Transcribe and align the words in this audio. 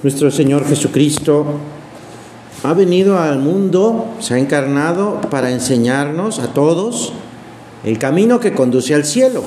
Nuestro 0.00 0.30
Señor 0.30 0.64
Jesucristo 0.64 1.44
ha 2.62 2.72
venido 2.72 3.18
al 3.18 3.40
mundo, 3.40 4.14
se 4.20 4.34
ha 4.34 4.38
encarnado 4.38 5.20
para 5.22 5.50
enseñarnos 5.50 6.38
a 6.38 6.54
todos 6.54 7.12
el 7.84 7.98
camino 7.98 8.38
que 8.38 8.52
conduce 8.52 8.94
al 8.94 9.04
cielo. 9.04 9.42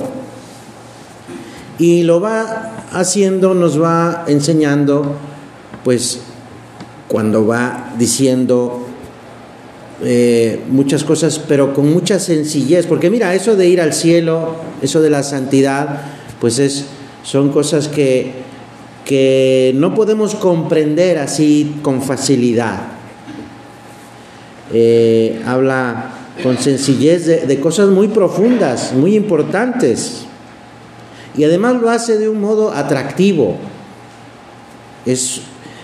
Y 1.78 2.02
lo 2.02 2.20
va 2.20 2.84
haciendo, 2.92 3.54
nos 3.54 3.80
va 3.80 4.24
enseñando, 4.28 5.16
pues 5.84 6.20
cuando 7.08 7.46
va 7.46 7.94
diciendo 7.98 8.86
eh, 10.02 10.62
muchas 10.68 11.02
cosas, 11.02 11.38
pero 11.38 11.72
con 11.72 11.90
mucha 11.90 12.18
sencillez, 12.18 12.86
porque 12.86 13.08
mira, 13.08 13.34
eso 13.34 13.56
de 13.56 13.68
ir 13.68 13.80
al 13.80 13.94
cielo, 13.94 14.56
eso 14.82 15.00
de 15.00 15.08
la 15.08 15.22
santidad, 15.22 16.02
pues 16.40 16.58
es, 16.58 16.84
son 17.22 17.50
cosas 17.50 17.88
que, 17.88 18.41
que 19.04 19.72
no 19.74 19.94
podemos 19.94 20.34
comprender 20.34 21.18
así 21.18 21.76
con 21.82 22.02
facilidad. 22.02 22.80
Eh, 24.72 25.42
habla 25.44 26.12
con 26.42 26.56
sencillez 26.58 27.26
de, 27.26 27.60
cosas 27.60 27.90
muy 27.90 28.08
profundas, 28.08 28.92
muy 28.94 29.16
importantes. 29.16 30.24
Y 31.36 31.44
además 31.44 31.80
lo 31.80 31.90
hace 31.90 32.18
de 32.18 32.28
un 32.28 32.40
modo 32.40 32.72
atractivo. 32.72 33.56
Es 35.04 35.40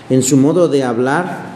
en 0.09 0.23
su 0.23 0.37
modo 0.37 0.67
de 0.67 0.83
hablar, 0.83 1.49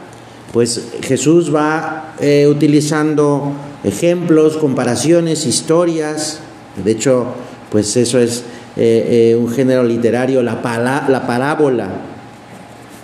pues 0.52 0.90
Jesús 1.02 1.54
va 1.54 2.14
eh, 2.20 2.48
utilizando 2.48 3.54
ejemplos, 3.84 4.58
comparaciones, 4.58 5.46
historias. 5.46 6.40
De 6.84 6.92
hecho, 6.92 7.26
pues 7.72 7.98
eso 7.98 8.20
es 8.20 8.44
eh, 8.76 9.32
eh, 9.32 9.36
un 9.36 9.50
género 9.50 9.84
literario, 9.84 10.42
la, 10.42 10.62
la 11.08 11.28
parábola. 11.28 11.90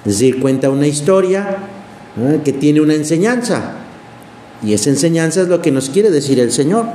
Es 0.05 0.13
decir, 0.13 0.39
cuenta 0.39 0.69
una 0.69 0.87
historia 0.87 1.57
que 2.43 2.53
tiene 2.53 2.81
una 2.81 2.95
enseñanza. 2.95 3.73
Y 4.63 4.73
esa 4.73 4.89
enseñanza 4.89 5.41
es 5.41 5.47
lo 5.47 5.61
que 5.61 5.71
nos 5.71 5.89
quiere 5.89 6.09
decir 6.09 6.39
el 6.39 6.51
Señor. 6.51 6.85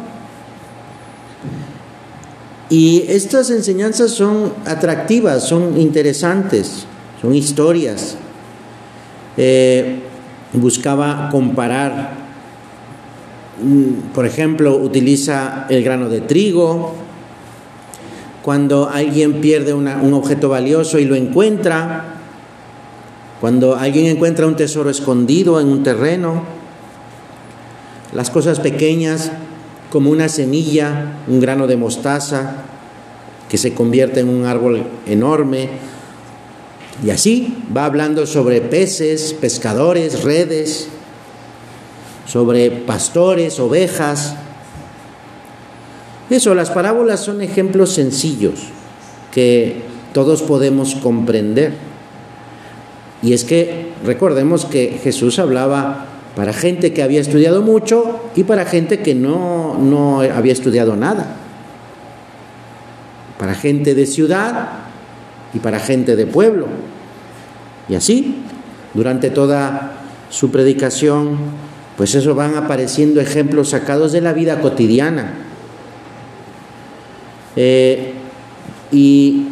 Y 2.71 3.05
estas 3.09 3.51
enseñanzas 3.51 4.11
son 4.11 4.53
atractivas, 4.65 5.45
son 5.45 5.79
interesantes, 5.81 6.87
son 7.21 7.35
historias. 7.35 8.17
Eh, 9.37 10.01
buscaba 10.53 11.29
comparar, 11.31 12.15
mm, 13.63 14.13
por 14.15 14.27
ejemplo, 14.27 14.77
utiliza 14.77 15.67
el 15.69 15.85
grano 15.85 16.09
de 16.09 16.21
trigo, 16.23 16.95
cuando 18.45 18.91
alguien 18.91 19.41
pierde 19.41 19.73
un 19.73 20.13
objeto 20.13 20.51
valioso 20.51 20.99
y 20.99 21.07
lo 21.07 21.15
encuentra, 21.15 22.17
cuando 23.41 23.75
alguien 23.75 24.05
encuentra 24.05 24.47
un 24.47 24.55
tesoro 24.55 24.91
escondido 24.91 25.59
en 25.63 25.69
un 25.69 25.83
terreno, 25.83 26.43
las 28.13 28.29
cosas 28.29 28.61
pequeñas 28.61 29.33
como 29.89 30.11
una 30.11 30.29
semilla, 30.29 31.15
un 31.27 31.41
grano 31.41 31.67
de 31.67 31.79
mostaza, 31.79 32.57
que 33.49 33.57
se 33.57 33.73
convierte 33.73 34.21
en 34.21 34.29
un 34.29 34.45
árbol 34.45 34.83
enorme. 35.07 35.71
Y 37.03 37.09
así 37.09 37.65
va 37.75 37.87
hablando 37.87 38.27
sobre 38.27 38.61
peces, 38.61 39.33
pescadores, 39.33 40.23
redes, 40.23 40.89
sobre 42.27 42.71
pastores, 42.71 43.59
ovejas. 43.59 44.37
Eso, 46.35 46.53
las 46.57 46.71
parábolas 46.71 47.21
son 47.21 47.43
ejemplos 47.43 47.93
sencillos 47.93 48.55
que 49.31 49.83
todos 50.13 50.43
podemos 50.43 50.97
comprender. 50.97 51.75
Y 53.23 53.35
es 53.35 53.45
que 53.45 53.93
recordemos 54.05 54.65
que 54.65 54.99
Jesús 55.01 55.39
hablaba 55.39 56.07
para 56.35 56.53
gente 56.53 56.93
que 56.93 57.05
había 57.05 57.21
estudiado 57.21 57.63
mucho 57.63 58.19
y 58.35 58.43
para 58.43 58.65
gente 58.65 58.99
que 58.99 59.15
no, 59.15 59.79
no 59.79 60.23
había 60.23 60.53
estudiado 60.53 60.97
nada, 60.97 61.37
para 63.39 63.55
gente 63.55 63.95
de 63.95 64.05
ciudad 64.05 64.71
y 65.55 65.61
para 65.61 65.79
gente 65.79 66.17
de 66.17 66.27
pueblo. 66.27 66.67
Y 67.89 67.95
así, 67.95 68.43
durante 68.93 69.31
toda 69.31 70.01
su 70.31 70.51
predicación, 70.51 71.39
pues 71.97 72.17
eso 72.17 72.35
van 72.35 72.57
apareciendo 72.57 73.21
ejemplos 73.21 73.69
sacados 73.69 74.11
de 74.11 74.21
la 74.21 74.33
vida 74.33 74.61
cotidiana. 74.61 75.44
Eh, 77.57 78.13
y 78.93 79.47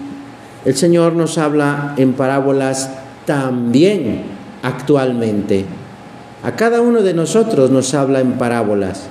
el 0.65 0.77
Señor 0.77 1.15
nos 1.15 1.39
habla 1.39 1.95
en 1.97 2.13
parábolas 2.13 2.91
también 3.27 4.23
actualmente. 4.63 5.65
A 6.43 6.57
cada 6.57 6.81
uno 6.81 7.03
de 7.03 7.15
nosotros 7.15 7.71
nos 7.71 7.95
habla 7.95 8.21
en 8.21 8.33
parábolas, 8.33 9.05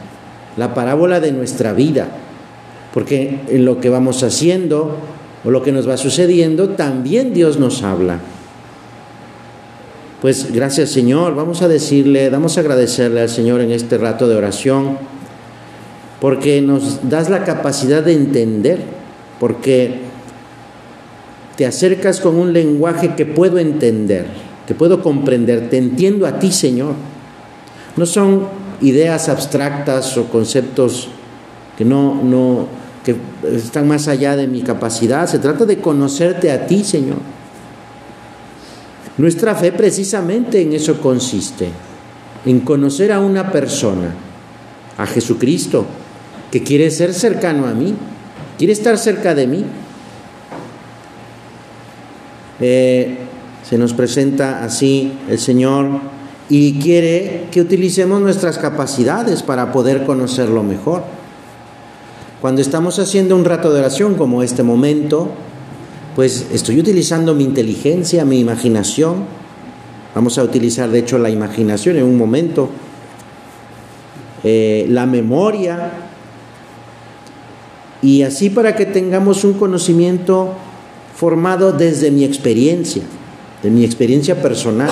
la 0.58 0.74
parábola 0.74 1.20
de 1.20 1.32
nuestra 1.32 1.74
vida, 1.74 2.08
porque 2.94 3.40
en 3.48 3.66
lo 3.66 3.80
que 3.80 3.90
vamos 3.90 4.24
haciendo 4.24 4.98
o 5.44 5.50
lo 5.50 5.64
que 5.64 5.72
nos 5.72 5.88
va 5.88 5.98
sucediendo, 5.98 6.70
también 6.70 7.34
Dios 7.34 7.58
nos 7.58 7.84
habla. 7.84 8.20
Pues 10.22 10.54
gracias 10.54 10.92
Señor, 10.92 11.36
vamos 11.36 11.62
a 11.62 11.68
decirle, 11.68 12.30
vamos 12.30 12.58
a 12.58 12.62
agradecerle 12.62 13.22
al 13.22 13.30
Señor 13.30 13.62
en 13.62 13.72
este 13.72 13.98
rato 13.98 14.28
de 14.28 14.36
oración, 14.36 14.98
porque 16.22 16.62
nos 16.62 17.10
das 17.10 17.32
la 17.32 17.44
capacidad 17.44 18.04
de 18.04 18.14
entender, 18.14 18.78
porque 19.40 20.02
te 21.58 21.66
acercas 21.66 22.22
con 22.22 22.36
un 22.36 22.54
lenguaje 22.54 23.16
que 23.16 23.26
puedo 23.26 23.58
entender, 23.58 24.28
que 24.68 24.76
puedo 24.76 25.02
comprender, 25.02 25.72
te 25.72 25.80
entiendo 25.80 26.28
a 26.28 26.38
ti 26.38 26.52
Señor. 26.52 26.94
No 27.98 28.06
son 28.06 28.48
ideas 28.82 29.30
abstractas 29.30 30.16
o 30.16 30.26
conceptos 30.26 31.10
que 31.76 31.86
no, 31.86 32.22
no, 32.24 32.68
que 33.04 33.16
están 33.56 33.88
más 33.88 34.08
allá 34.08 34.36
de 34.36 34.46
mi 34.46 34.62
capacidad. 34.62 35.28
Se 35.28 35.40
trata 35.40 35.66
de 35.66 35.80
conocerte 35.80 36.52
a 36.52 36.68
ti, 36.68 36.84
Señor. 36.84 37.18
Nuestra 39.18 39.56
fe 39.56 39.72
precisamente 39.72 40.62
en 40.62 40.74
eso 40.74 41.02
consiste, 41.02 41.70
en 42.46 42.60
conocer 42.60 43.12
a 43.12 43.20
una 43.20 43.52
persona, 43.52 44.14
a 44.98 45.06
Jesucristo, 45.08 45.86
que 46.52 46.62
quiere 46.64 46.92
ser 46.92 47.14
cercano 47.14 47.66
a 47.66 47.74
mí, 47.74 47.96
quiere 48.58 48.74
estar 48.74 48.98
cerca 48.98 49.34
de 49.34 49.48
mí. 49.48 49.66
Eh, 52.60 53.18
se 53.68 53.78
nos 53.78 53.94
presenta 53.94 54.64
así 54.64 55.14
el 55.30 55.40
Señor 55.40 55.88
y 56.50 56.80
quiere 56.80 57.48
que 57.52 57.62
utilicemos 57.62 58.22
nuestras 58.22 58.58
capacidades 58.58 59.42
para 59.42 59.72
poder 59.72 60.06
conocerlo 60.06 60.62
mejor. 60.62 61.04
Cuando 62.42 62.62
estamos 62.62 63.00
haciendo 63.00 63.36
un 63.36 63.46
rato 63.46 63.72
de 63.72 63.80
oración 63.80 64.16
como 64.16 64.44
este 64.44 64.62
momento, 64.62 65.30
pues 66.16 66.48
estoy 66.52 66.80
utilizando 66.80 67.34
mi 67.34 67.46
inteligencia, 67.46 68.26
mi 68.26 68.40
imaginación. 68.40 69.24
Vamos 70.14 70.38
a 70.38 70.44
utilizar 70.44 70.90
de 70.90 71.00
hecho 71.00 71.18
la 71.18 71.30
imaginación 71.30 71.96
en 71.96 72.04
un 72.04 72.18
momento, 72.18 72.70
eh, 74.44 74.86
la 74.90 75.06
memoria, 75.06 76.11
y 78.02 78.24
así 78.24 78.50
para 78.50 78.76
que 78.76 78.86
tengamos 78.86 79.44
un 79.44 79.54
conocimiento 79.54 80.54
formado 81.16 81.72
desde 81.72 82.10
mi 82.10 82.24
experiencia, 82.24 83.04
de 83.62 83.70
mi 83.70 83.86
experiencia 83.86 84.42
personal. 84.42 84.90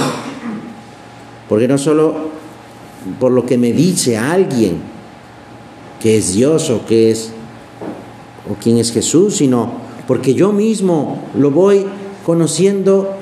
Porque 1.47 1.67
no 1.67 1.77
solo 1.77 2.29
por 3.19 3.31
lo 3.31 3.45
que 3.45 3.57
me 3.57 3.73
dice 3.73 4.17
alguien 4.17 4.77
que 5.99 6.17
es 6.17 6.33
Dios 6.33 6.69
o 6.69 6.85
que 6.85 7.11
es 7.11 7.31
o 8.49 8.55
quién 8.61 8.77
es 8.77 8.91
Jesús, 8.91 9.37
sino 9.37 9.71
porque 10.07 10.33
yo 10.33 10.51
mismo 10.51 11.23
lo 11.35 11.51
voy 11.51 11.85
conociendo 12.25 13.15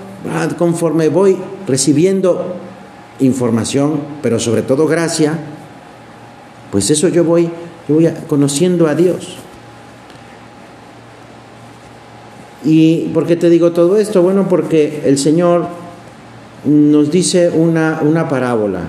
conforme 0.57 1.09
voy 1.09 1.37
recibiendo 1.65 2.55
información, 3.19 3.99
pero 4.22 4.40
sobre 4.40 4.61
todo 4.61 4.87
gracia, 4.87 5.40
pues 6.72 6.90
eso 6.90 7.07
yo 7.07 7.23
voy, 7.23 7.49
yo 7.87 7.95
voy 7.95 8.09
conociendo 8.28 8.87
a 8.87 8.95
Dios. 8.95 9.37
¿Y 12.65 13.09
por 13.13 13.25
qué 13.25 13.35
te 13.35 13.49
digo 13.49 13.71
todo 13.71 13.97
esto? 13.97 14.21
Bueno, 14.21 14.47
porque 14.49 15.03
el 15.05 15.17
Señor 15.17 15.67
nos 16.65 17.11
dice 17.11 17.49
una, 17.49 17.99
una 18.01 18.27
parábola, 18.27 18.81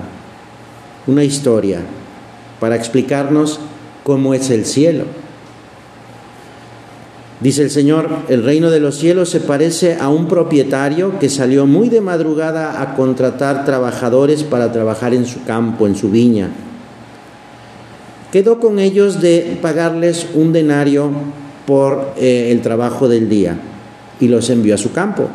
una 1.07 1.23
historia, 1.23 1.81
para 2.59 2.75
explicarnos 2.75 3.59
cómo 4.03 4.33
es 4.33 4.49
el 4.49 4.65
cielo. 4.65 5.05
Dice 7.41 7.61
el 7.61 7.69
Señor, 7.69 8.09
el 8.27 8.43
reino 8.43 8.69
de 8.69 8.81
los 8.81 8.97
cielos 8.97 9.29
se 9.29 9.39
parece 9.39 9.95
a 9.95 10.09
un 10.09 10.27
propietario 10.27 11.19
que 11.19 11.29
salió 11.29 11.65
muy 11.65 11.87
de 11.87 12.01
madrugada 12.01 12.81
a 12.81 12.95
contratar 12.95 13.63
trabajadores 13.63 14.43
para 14.43 14.73
trabajar 14.73 15.13
en 15.13 15.25
su 15.25 15.45
campo, 15.45 15.87
en 15.87 15.95
su 15.95 16.09
viña. 16.09 16.49
Quedó 18.33 18.59
con 18.59 18.77
ellos 18.77 19.21
de 19.21 19.57
pagarles 19.61 20.27
un 20.33 20.51
denario 20.51 21.11
por 21.69 22.15
eh, 22.17 22.49
el 22.51 22.61
trabajo 22.61 23.07
del 23.07 23.29
día 23.29 23.55
y 24.19 24.27
los 24.27 24.49
envió 24.49 24.73
a 24.73 24.77
su 24.79 24.91
campo. 24.91 25.29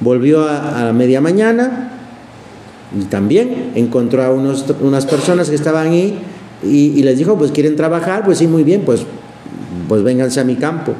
volvió 0.00 0.46
a, 0.46 0.92
media 0.92 1.22
mañana 1.22 1.90
y 2.94 3.04
también 3.04 3.72
encontró 3.76 4.22
a 4.22 4.30
unos, 4.30 4.66
unas 4.82 5.06
personas 5.06 5.48
que 5.48 5.54
estaban 5.54 5.88
ahí 5.88 6.18
y, 6.62 7.02
les 7.02 7.16
dijo, 7.16 7.38
pues 7.38 7.50
quieren 7.50 7.76
trabajar, 7.76 8.26
pues 8.26 8.36
sí, 8.36 8.46
muy 8.46 8.62
bien, 8.62 8.82
pues, 8.84 9.06
pues 9.88 10.02
vénganse 10.02 10.40
a 10.40 10.44
mi 10.44 10.56
campo. 10.56 10.92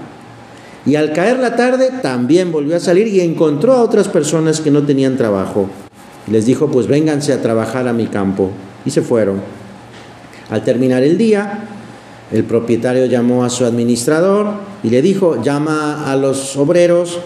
Y 0.86 0.96
al 0.96 1.12
caer 1.12 1.38
la 1.38 1.56
tarde 1.56 1.90
también 2.00 2.50
volvió 2.50 2.74
a 2.76 2.80
salir 2.80 3.06
y 3.06 3.20
encontró 3.20 3.74
a 3.74 3.82
otras 3.82 4.08
personas 4.08 4.62
que 4.62 4.70
no 4.70 4.84
tenían 4.84 5.18
trabajo. 5.18 5.68
Les 6.30 6.46
dijo, 6.46 6.68
pues 6.68 6.86
vénganse 6.86 7.34
a 7.34 7.42
trabajar 7.42 7.86
a 7.86 7.92
mi 7.92 8.06
campo. 8.06 8.50
Y 8.86 8.90
se 8.90 9.02
fueron. 9.02 9.40
Al 10.48 10.64
terminar 10.64 11.02
el 11.02 11.18
día, 11.18 11.75
el 12.32 12.44
propietario 12.44 13.06
llamó 13.06 13.44
a 13.44 13.50
su 13.50 13.64
administrador 13.64 14.54
y 14.82 14.90
le 14.90 15.02
dijo, 15.02 15.42
llama 15.42 16.10
a 16.10 16.16
los 16.16 16.56
obreros 16.56 17.18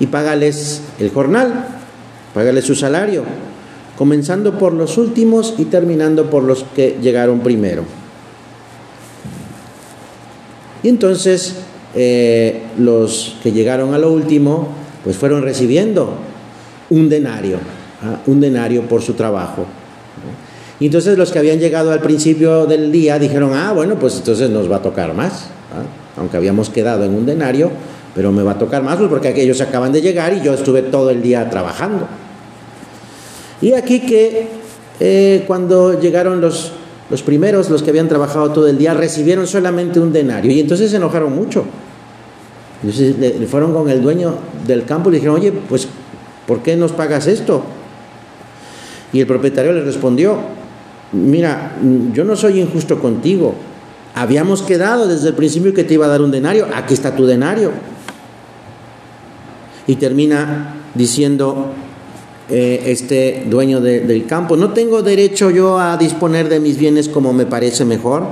y 0.00 0.06
págales 0.06 0.82
el 0.98 1.10
jornal, 1.10 1.66
págales 2.34 2.64
su 2.64 2.74
salario, 2.74 3.24
comenzando 3.96 4.58
por 4.58 4.72
los 4.72 4.98
últimos 4.98 5.54
y 5.58 5.66
terminando 5.66 6.30
por 6.30 6.42
los 6.42 6.64
que 6.74 6.98
llegaron 7.00 7.40
primero. 7.40 7.84
Y 10.82 10.88
entonces 10.88 11.56
eh, 11.94 12.62
los 12.78 13.36
que 13.42 13.52
llegaron 13.52 13.94
a 13.94 13.98
lo 13.98 14.12
último, 14.12 14.68
pues 15.04 15.16
fueron 15.16 15.42
recibiendo 15.42 16.14
un 16.90 17.08
denario, 17.08 17.58
¿ah? 18.02 18.20
un 18.26 18.40
denario 18.40 18.82
por 18.82 19.02
su 19.02 19.14
trabajo. 19.14 19.66
Y 20.80 20.86
entonces 20.86 21.18
los 21.18 21.32
que 21.32 21.38
habían 21.38 21.58
llegado 21.58 21.90
al 21.90 22.00
principio 22.00 22.66
del 22.66 22.92
día 22.92 23.18
dijeron, 23.18 23.52
ah, 23.54 23.72
bueno, 23.72 23.98
pues 23.98 24.16
entonces 24.16 24.48
nos 24.50 24.70
va 24.70 24.76
a 24.76 24.82
tocar 24.82 25.12
más, 25.12 25.48
¿ah? 25.74 25.82
aunque 26.16 26.36
habíamos 26.36 26.70
quedado 26.70 27.04
en 27.04 27.14
un 27.14 27.26
denario, 27.26 27.70
pero 28.14 28.30
me 28.30 28.42
va 28.42 28.52
a 28.52 28.58
tocar 28.58 28.82
más 28.82 28.96
pues 28.96 29.08
porque 29.08 29.28
aquellos 29.28 29.60
acaban 29.60 29.92
de 29.92 30.00
llegar 30.00 30.32
y 30.32 30.40
yo 30.40 30.54
estuve 30.54 30.82
todo 30.82 31.10
el 31.10 31.22
día 31.22 31.50
trabajando. 31.50 32.06
Y 33.60 33.72
aquí 33.72 34.00
que 34.00 34.46
eh, 35.00 35.44
cuando 35.46 36.00
llegaron 36.00 36.40
los, 36.40 36.72
los 37.10 37.22
primeros, 37.22 37.70
los 37.70 37.82
que 37.82 37.90
habían 37.90 38.08
trabajado 38.08 38.50
todo 38.52 38.68
el 38.68 38.78
día, 38.78 38.94
recibieron 38.94 39.46
solamente 39.46 39.98
un 39.98 40.12
denario 40.12 40.52
y 40.52 40.60
entonces 40.60 40.90
se 40.90 40.96
enojaron 40.96 41.34
mucho. 41.34 41.64
Entonces 42.82 43.18
le, 43.18 43.46
fueron 43.46 43.72
con 43.72 43.88
el 43.88 44.00
dueño 44.00 44.34
del 44.66 44.84
campo 44.84 45.08
y 45.08 45.12
le 45.12 45.16
dijeron, 45.18 45.36
oye, 45.36 45.52
pues, 45.52 45.88
¿por 46.46 46.62
qué 46.62 46.76
nos 46.76 46.92
pagas 46.92 47.26
esto? 47.26 47.62
Y 49.12 49.20
el 49.20 49.26
propietario 49.26 49.72
le 49.72 49.82
respondió, 49.82 50.38
mira, 51.12 51.76
yo 52.12 52.24
no 52.24 52.36
soy 52.36 52.60
injusto 52.60 53.00
contigo. 53.00 53.54
Habíamos 54.14 54.62
quedado 54.62 55.06
desde 55.06 55.28
el 55.28 55.34
principio 55.34 55.72
que 55.74 55.84
te 55.84 55.94
iba 55.94 56.06
a 56.06 56.08
dar 56.08 56.22
un 56.22 56.30
denario, 56.30 56.66
aquí 56.74 56.94
está 56.94 57.14
tu 57.14 57.26
denario. 57.26 57.70
Y 59.86 59.96
termina 59.96 60.74
diciendo 60.94 61.72
eh, 62.50 62.82
este 62.86 63.44
dueño 63.48 63.80
del 63.80 64.26
campo, 64.26 64.56
¿no 64.56 64.72
tengo 64.72 65.02
derecho 65.02 65.50
yo 65.50 65.78
a 65.78 65.96
disponer 65.96 66.48
de 66.48 66.60
mis 66.60 66.78
bienes 66.78 67.08
como 67.08 67.32
me 67.32 67.46
parece 67.46 67.84
mejor? 67.84 68.24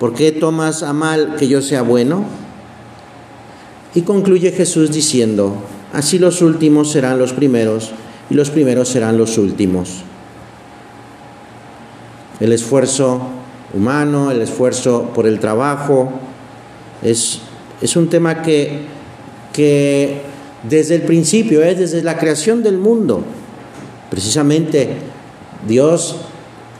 ¿Por 0.00 0.14
qué 0.14 0.32
tomas 0.32 0.82
a 0.82 0.92
mal 0.92 1.36
que 1.36 1.48
yo 1.48 1.62
sea 1.62 1.82
bueno? 1.82 2.24
Y 3.94 4.02
concluye 4.02 4.52
Jesús 4.52 4.92
diciendo, 4.92 5.54
así 5.92 6.18
los 6.18 6.42
últimos 6.42 6.92
serán 6.92 7.18
los 7.18 7.32
primeros 7.32 7.92
y 8.30 8.34
los 8.34 8.50
primeros 8.50 8.88
serán 8.88 9.18
los 9.18 9.38
últimos. 9.38 10.04
El 12.40 12.52
esfuerzo 12.52 13.20
humano, 13.74 14.30
el 14.30 14.40
esfuerzo 14.40 15.10
por 15.14 15.26
el 15.26 15.40
trabajo, 15.40 16.10
es, 17.02 17.40
es 17.80 17.96
un 17.96 18.08
tema 18.08 18.42
que, 18.42 18.80
que 19.52 20.22
desde 20.68 20.96
el 20.96 21.02
principio, 21.02 21.62
es 21.62 21.78
desde 21.78 22.02
la 22.02 22.18
creación 22.18 22.62
del 22.62 22.78
mundo, 22.78 23.22
precisamente 24.10 24.88
Dios 25.66 26.16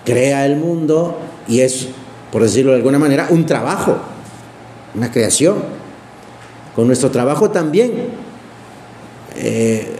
crea 0.04 0.46
el 0.46 0.56
mundo 0.56 1.18
y 1.46 1.60
es, 1.60 1.88
por 2.32 2.42
decirlo 2.42 2.72
de 2.72 2.78
alguna 2.78 2.98
manera, 2.98 3.28
un 3.30 3.46
trabajo, 3.46 3.98
una 4.94 5.10
creación 5.10 5.56
con 6.78 6.86
nuestro 6.86 7.10
trabajo 7.10 7.50
también 7.50 7.92
eh, 9.34 9.96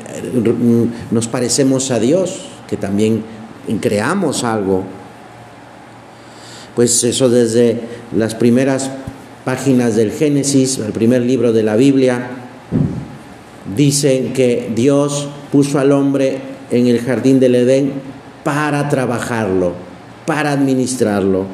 nos 1.11 1.29
parecemos 1.29 1.91
a 1.91 1.99
Dios, 1.99 2.49
que 2.69 2.77
también 2.77 3.25
creamos 3.81 4.45
algo. 4.45 4.85
Pues 6.79 7.03
eso 7.03 7.29
desde 7.29 7.77
las 8.17 8.37
primeras 8.37 8.89
páginas 9.45 9.97
del 9.97 10.13
Génesis, 10.13 10.79
el 10.79 10.93
primer 10.93 11.23
libro 11.23 11.53
de 11.53 11.65
la 11.65 11.75
Biblia, 11.75 12.31
dicen 13.75 14.33
que 14.33 14.71
Dios 14.77 15.29
puso 15.51 15.81
al 15.81 15.91
hombre 15.91 16.39
en 16.71 16.87
el 16.87 17.01
jardín 17.01 17.41
del 17.41 17.57
Edén 17.57 17.95
para 18.45 18.89
trabajarlo, 18.89 19.73
para 20.25 20.53
administrarlo. 20.53 21.47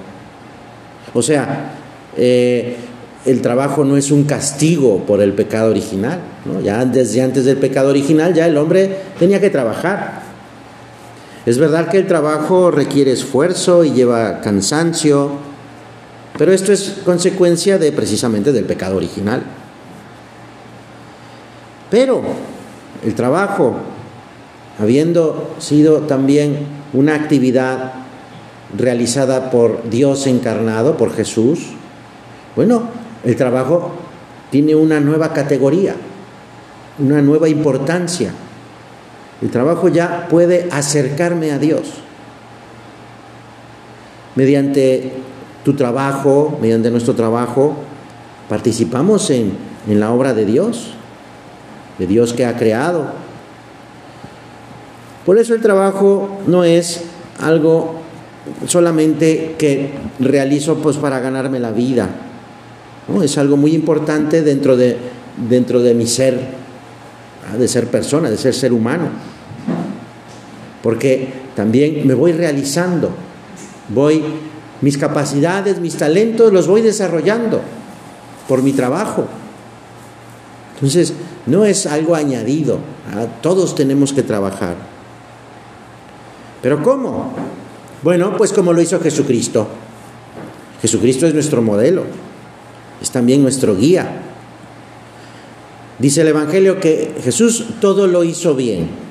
O 1.15 1.23
sea, 1.23 1.73
eh, 2.19 2.77
el 3.25 3.41
trabajo 3.41 3.83
no 3.83 3.97
es 3.97 4.11
un 4.11 4.25
castigo 4.25 5.07
por 5.07 5.23
el 5.23 5.33
pecado 5.33 5.71
original. 5.71 6.21
Ya 6.63 6.85
desde 6.85 7.23
antes 7.23 7.47
del 7.47 7.57
pecado 7.57 7.89
original 7.89 8.35
ya 8.35 8.47
el 8.47 8.59
hombre 8.59 8.95
tenía 9.19 9.41
que 9.41 9.49
trabajar. 9.49 10.24
Es 11.47 11.59
verdad 11.59 11.91
que 11.91 11.99
el 11.99 12.07
trabajo 12.07 12.71
requiere 12.71 13.13
esfuerzo 13.13 13.85
y 13.85 13.93
lleva 13.93 14.41
cansancio, 14.41 15.33
pero 16.39 16.53
esto 16.53 16.73
es 16.73 17.01
consecuencia 17.05 17.79
de 17.79 17.93
precisamente 17.93 18.51
del 18.53 18.65
pecado 18.65 18.97
original. 18.97 19.43
Pero 21.91 22.23
el 23.05 23.15
trabajo, 23.15 23.77
habiendo 24.81 25.55
sido 25.59 26.01
también 26.01 26.67
una 26.95 27.15
actividad 27.15 27.93
realizada 28.77 29.51
por 29.51 29.89
Dios 29.91 30.27
encarnado, 30.27 30.97
por 30.97 31.15
Jesús, 31.15 31.61
bueno, 32.57 32.89
el 33.23 33.37
trabajo 33.37 33.93
tiene 34.51 34.75
una 34.75 34.99
nueva 34.99 35.35
categoría, 35.35 35.95
una 36.99 37.21
nueva 37.21 37.49
importancia. 37.51 38.33
El 39.45 39.51
trabajo 39.51 39.89
ya 39.89 40.27
puede 40.31 40.69
acercarme 40.73 41.53
a 41.53 41.59
Dios. 41.59 41.83
Mediante 44.37 45.13
tu 45.63 45.75
trabajo, 45.75 46.59
mediante 46.63 46.91
nuestro 46.91 47.15
trabajo, 47.15 47.77
participamos 48.49 49.29
en, 49.29 49.53
en 49.87 50.01
la 50.01 50.13
obra 50.13 50.33
de 50.33 50.47
Dios, 50.47 50.95
de 51.99 52.07
Dios 52.07 52.33
que 52.33 52.47
ha 52.47 52.57
creado. 52.57 53.05
Por 55.27 55.39
eso 55.39 55.55
el 55.55 55.61
trabajo 55.61 56.41
no 56.47 56.65
es 56.65 57.03
algo 57.39 57.97
solamente 58.67 59.57
que 59.59 59.91
realizo 60.21 60.77
pues 60.79 60.97
para 60.97 61.21
ganarme 61.21 61.61
la 61.61 61.71
vida, 61.71 62.09
es 63.23 63.37
algo 63.37 63.59
muy 63.59 63.75
importante 63.75 64.41
dentro 64.41 64.75
de, 64.75 64.97
dentro 65.51 65.83
de 65.83 65.93
mi 65.93 66.07
ser, 66.07 66.39
de 67.59 67.69
ser 67.69 67.89
persona, 67.89 68.31
de 68.31 68.39
ser 68.39 68.55
ser 68.55 68.73
humano. 68.73 69.34
Porque 70.85 71.33
también 71.57 72.07
me 72.07 72.15
voy 72.15 72.31
realizando, 72.31 73.11
voy, 73.89 74.23
mis 74.81 74.97
capacidades, 74.97 75.81
mis 75.81 75.97
talentos 75.97 76.53
los 76.53 76.69
voy 76.69 76.83
desarrollando 76.83 77.61
por 78.47 78.63
mi 78.63 78.73
trabajo. 78.73 79.27
Entonces, 80.75 81.13
no 81.47 81.65
es 81.65 81.87
algo 81.87 82.15
añadido, 82.15 82.79
todos 83.43 83.75
tenemos 83.75 84.13
que 84.13 84.23
trabajar. 84.23 84.77
¿Pero 86.63 86.81
cómo? 86.85 87.33
Bueno, 88.05 88.37
pues 88.37 88.53
como 88.53 88.73
lo 88.73 88.81
hizo 88.81 89.01
Jesucristo. 89.01 89.67
Jesucristo 90.81 91.27
es 91.27 91.35
nuestro 91.35 91.63
modelo 91.63 92.05
es 93.05 93.11
también 93.11 93.43
nuestro 93.43 93.77
guía. 93.77 94.23
Dice 95.99 96.23
el 96.23 96.29
Evangelio 96.29 96.81
que 96.81 97.15
Jesús 97.23 97.67
todo 97.81 98.07
lo 98.07 98.25
hizo 98.25 98.55
bien. 98.55 99.04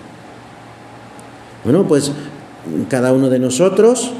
Bueno, 1.64 1.88
pues 1.88 2.12
cada 2.90 3.14
uno 3.14 3.30
de 3.30 3.40
nosotros, 3.40 4.12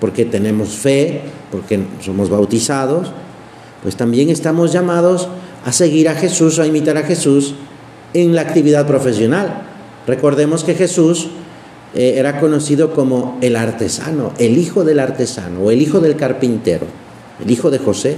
porque 0.00 0.24
tenemos 0.24 0.70
fe, 0.70 1.22
porque 1.50 1.84
somos 2.00 2.30
bautizados, 2.30 3.10
pues 3.82 3.96
también 3.96 4.30
estamos 4.30 4.72
llamados 4.72 5.28
a 5.64 5.72
seguir 5.72 6.08
a 6.08 6.14
Jesús, 6.14 6.58
a 6.58 6.66
imitar 6.66 6.96
a 6.96 7.02
Jesús 7.02 7.54
en 8.12 8.34
la 8.34 8.42
actividad 8.42 8.86
profesional. 8.86 9.62
Recordemos 10.06 10.64
que 10.64 10.74
Jesús 10.74 11.28
eh, 11.94 12.14
era 12.16 12.40
conocido 12.40 12.92
como 12.92 13.38
el 13.40 13.56
artesano, 13.56 14.32
el 14.38 14.58
hijo 14.58 14.84
del 14.84 15.00
artesano 15.00 15.60
o 15.60 15.70
el 15.70 15.80
hijo 15.80 16.00
del 16.00 16.16
carpintero, 16.16 16.86
el 17.42 17.50
hijo 17.50 17.70
de 17.70 17.78
José. 17.78 18.16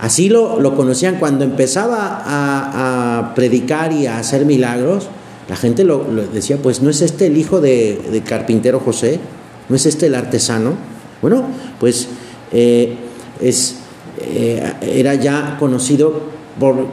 Así 0.00 0.28
lo, 0.28 0.74
conocían 0.74 1.16
cuando 1.16 1.44
empezaba 1.44 2.22
a, 2.26 3.32
predicar 3.34 3.92
y 3.92 4.06
a 4.06 4.18
hacer 4.18 4.44
milagros. 4.44 5.08
La 5.48 5.56
gente 5.56 5.84
lo, 5.84 6.04
decía, 6.32 6.58
pues 6.58 6.80
no 6.80 6.90
es 6.90 7.02
este 7.02 7.26
el 7.26 7.36
hijo 7.36 7.60
de, 7.60 8.22
carpintero 8.26 8.80
José, 8.80 9.20
no 9.68 9.76
es 9.76 9.86
este 9.86 10.06
el 10.06 10.14
artesano. 10.14 10.72
Bueno, 11.20 11.44
pues 11.80 12.08
eh, 12.52 12.96
es, 13.40 13.76
eh, 14.20 14.72
era 14.82 15.14
ya 15.14 15.56
conocido 15.58 16.20
por, 16.58 16.86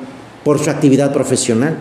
por 0.44 0.60
su 0.60 0.70
actividad 0.70 1.14
profesional. 1.14 1.78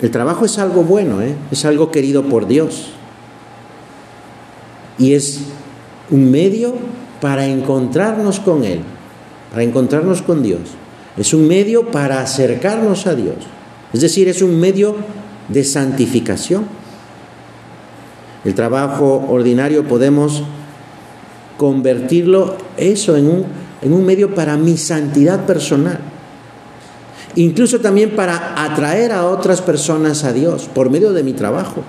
el 0.00 0.10
trabajo 0.10 0.44
es 0.44 0.58
algo 0.58 0.82
bueno, 0.82 1.22
¿eh? 1.22 1.34
es 1.50 1.64
algo 1.64 1.90
querido 1.90 2.24
por 2.24 2.46
Dios. 2.46 2.90
Y 4.98 5.14
es 5.14 5.40
un 6.10 6.30
medio 6.30 6.74
para 7.20 7.46
encontrarnos 7.46 8.40
con 8.40 8.64
Él, 8.64 8.80
para 9.50 9.62
encontrarnos 9.62 10.22
con 10.22 10.42
Dios. 10.42 10.60
Es 11.18 11.34
un 11.34 11.48
medio 11.48 11.90
para 11.90 12.20
acercarnos 12.20 13.06
a 13.06 13.14
Dios. 13.14 13.34
Es 13.92 14.00
decir, 14.00 14.28
es 14.28 14.40
un 14.40 14.58
medio 14.60 14.96
de 15.48 15.64
santificación. 15.64 16.66
El 18.44 18.54
trabajo 18.54 19.26
ordinario 19.28 19.86
podemos 19.86 20.44
convertirlo 21.56 22.56
eso 22.76 23.16
en 23.16 23.26
un, 23.26 23.46
en 23.82 23.92
un 23.92 24.06
medio 24.06 24.34
para 24.34 24.56
mi 24.56 24.76
santidad 24.76 25.44
personal. 25.44 25.98
Incluso 27.34 27.80
también 27.80 28.14
para 28.14 28.64
atraer 28.64 29.12
a 29.12 29.26
otras 29.26 29.60
personas 29.60 30.22
a 30.22 30.32
Dios 30.32 30.68
por 30.72 30.88
medio 30.88 31.12
de 31.12 31.24
mi 31.24 31.32
trabajo. 31.32 31.82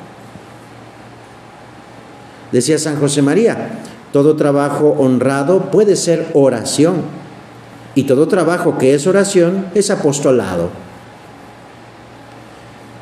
Decía 2.51 2.79
San 2.79 2.99
José 2.99 3.21
María, 3.21 3.79
todo 4.11 4.35
trabajo 4.35 4.95
honrado 4.97 5.69
puede 5.69 5.95
ser 5.95 6.31
oración 6.33 7.18
y 7.95 8.03
todo 8.03 8.27
trabajo 8.27 8.77
que 8.77 8.93
es 8.93 9.07
oración 9.07 9.67
es 9.73 9.89
apostolado. 9.89 10.69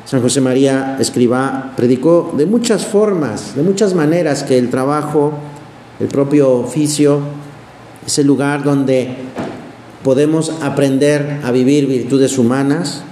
San 0.04 0.22
José 0.22 0.40
María 0.40 0.96
Escribá 0.98 1.74
predicó 1.76 2.32
de 2.34 2.46
muchas 2.46 2.86
formas, 2.86 3.54
de 3.54 3.62
muchas 3.62 3.92
maneras 3.92 4.42
que 4.42 4.56
el 4.56 4.70
trabajo, 4.70 5.34
el 6.00 6.08
propio 6.08 6.50
oficio, 6.52 7.20
es 8.06 8.18
el 8.18 8.26
lugar 8.26 8.64
donde 8.64 9.16
podemos 10.02 10.50
aprender 10.62 11.40
a 11.44 11.50
vivir 11.50 11.86
virtudes 11.86 12.38
humanas 12.38 13.02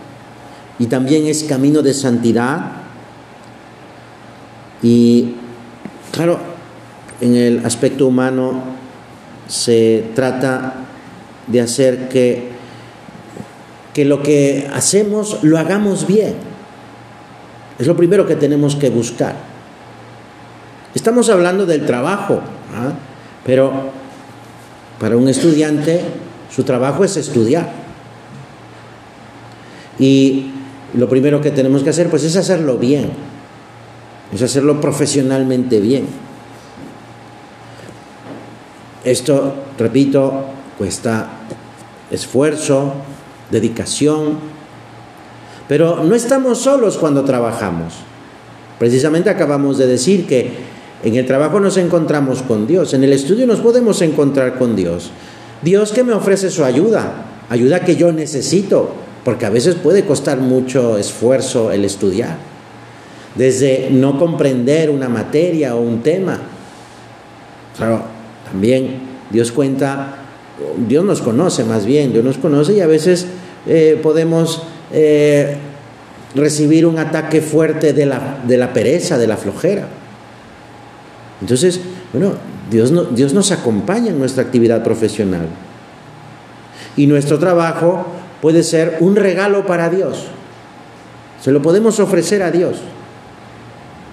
y 0.79 0.87
también 0.87 1.27
es 1.27 1.45
camino 1.45 1.83
de 1.83 1.93
santidad. 1.93 2.73
Y 4.83 5.35
claro, 6.13 6.39
en 7.21 7.37
el 7.37 7.67
aspecto 7.67 8.07
humano 8.07 8.63
se 9.49 10.13
trata 10.15 10.86
de 11.47 11.61
hacer 11.61 12.09
que, 12.09 12.49
que 13.95 14.05
lo 14.05 14.23
que 14.23 14.69
hacemos 14.73 15.43
lo 15.43 15.59
hagamos 15.59 16.07
bien 16.07 16.35
es 17.79 17.87
lo 17.87 17.97
primero 17.97 18.27
que 18.27 18.37
tenemos 18.37 18.77
que 18.77 18.91
buscar. 18.91 19.37
Estamos 20.95 21.29
hablando 21.29 21.67
del 21.67 21.85
trabajo, 21.85 22.41
¿ah? 22.75 22.93
pero 23.45 23.91
para 24.99 25.17
un 25.17 25.29
estudiante 25.29 26.01
su 26.51 26.65
trabajo 26.65 27.05
es 27.05 27.17
estudiar. 27.19 27.71
Y 29.99 30.53
lo 30.95 31.09
primero 31.09 31.41
que 31.41 31.51
tenemos 31.51 31.83
que 31.83 31.91
hacer 31.91 32.09
pues 32.09 32.25
es 32.25 32.37
hacerlo 32.37 32.79
bien, 32.79 33.11
es 34.33 34.41
hacerlo 34.41 34.81
profesionalmente 34.81 35.81
bien. 35.81 36.07
Esto, 39.05 39.55
repito, 39.79 40.47
cuesta 40.79 41.36
esfuerzo, 42.11 42.95
dedicación, 43.51 44.39
pero 45.69 46.05
no 46.05 46.15
estamos 46.15 46.59
solos 46.59 46.97
cuando 46.97 47.25
trabajamos. 47.25 47.95
Precisamente 48.79 49.31
acabamos 49.31 49.79
de 49.79 49.87
decir 49.87 50.27
que 50.27 50.51
en 51.03 51.17
el 51.17 51.27
trabajo 51.27 51.61
nos 51.61 51.77
encontramos 51.77 52.43
con 52.43 52.67
Dios, 52.67 52.95
en 52.95 53.05
el 53.05 53.13
estudio 53.13 53.47
nos 53.47 53.61
podemos 53.61 54.01
encontrar 54.03 54.59
con 54.59 54.77
Dios. 54.77 55.11
Dios 55.63 55.93
que 55.93 56.05
me 56.05 56.13
ofrece 56.13 56.51
su 56.51 56.65
ayuda, 56.65 57.25
ayuda 57.49 57.81
que 57.81 57.97
yo 57.97 58.13
necesito, 58.13 58.91
porque 59.25 59.47
a 59.47 59.51
veces 59.51 59.75
puede 59.75 60.05
costar 60.05 60.39
mucho 60.39 60.99
esfuerzo 60.99 61.73
el 61.73 61.85
estudiar. 61.85 62.37
Desde 63.35 63.91
no 63.91 64.19
comprender 64.19 64.89
una 64.89 65.09
materia 65.09 65.75
o 65.75 65.81
un 65.81 66.03
tema. 66.03 66.39
Claro, 67.77 68.03
también 68.51 69.01
Dios 69.31 69.53
cuenta, 69.53 70.26
Dios 70.89 71.05
nos 71.05 71.21
conoce 71.21 71.65
más 71.65 71.85
bien, 71.85 72.13
Dios 72.13 72.25
nos 72.25 72.39
conoce 72.39 72.75
y 72.75 72.81
a 72.81 72.87
veces 72.87 73.27
eh, 73.67 73.99
podemos 74.03 74.63
eh, 74.93 75.57
recibir 76.35 76.87
un 76.87 76.99
ataque 76.99 77.41
fuerte 77.41 77.93
de 77.93 78.07
la, 78.07 78.39
de 78.47 78.57
la 78.57 78.73
pereza, 78.73 79.19
de 79.19 79.27
la 79.27 79.37
flojera. 79.37 79.89
Entonces, 81.41 81.81
bueno, 82.13 82.33
Dios, 82.71 82.93
Dios 83.15 83.35
nos 83.35 83.53
acompaña 83.53 84.11
en 84.11 84.19
nuestra 84.19 84.43
actividad 84.43 84.83
profesional. 84.83 85.47
Y 86.97 87.07
nuestro 87.07 87.39
trabajo 87.39 88.07
puede 88.41 88.63
ser 88.63 88.97
un 89.01 89.17
regalo 89.17 89.67
para 89.67 89.91
Dios. 89.91 90.27
Se 91.43 91.53
lo 91.53 91.61
podemos 91.63 92.01
ofrecer 92.01 92.43
a 92.43 92.51
Dios. 92.51 92.79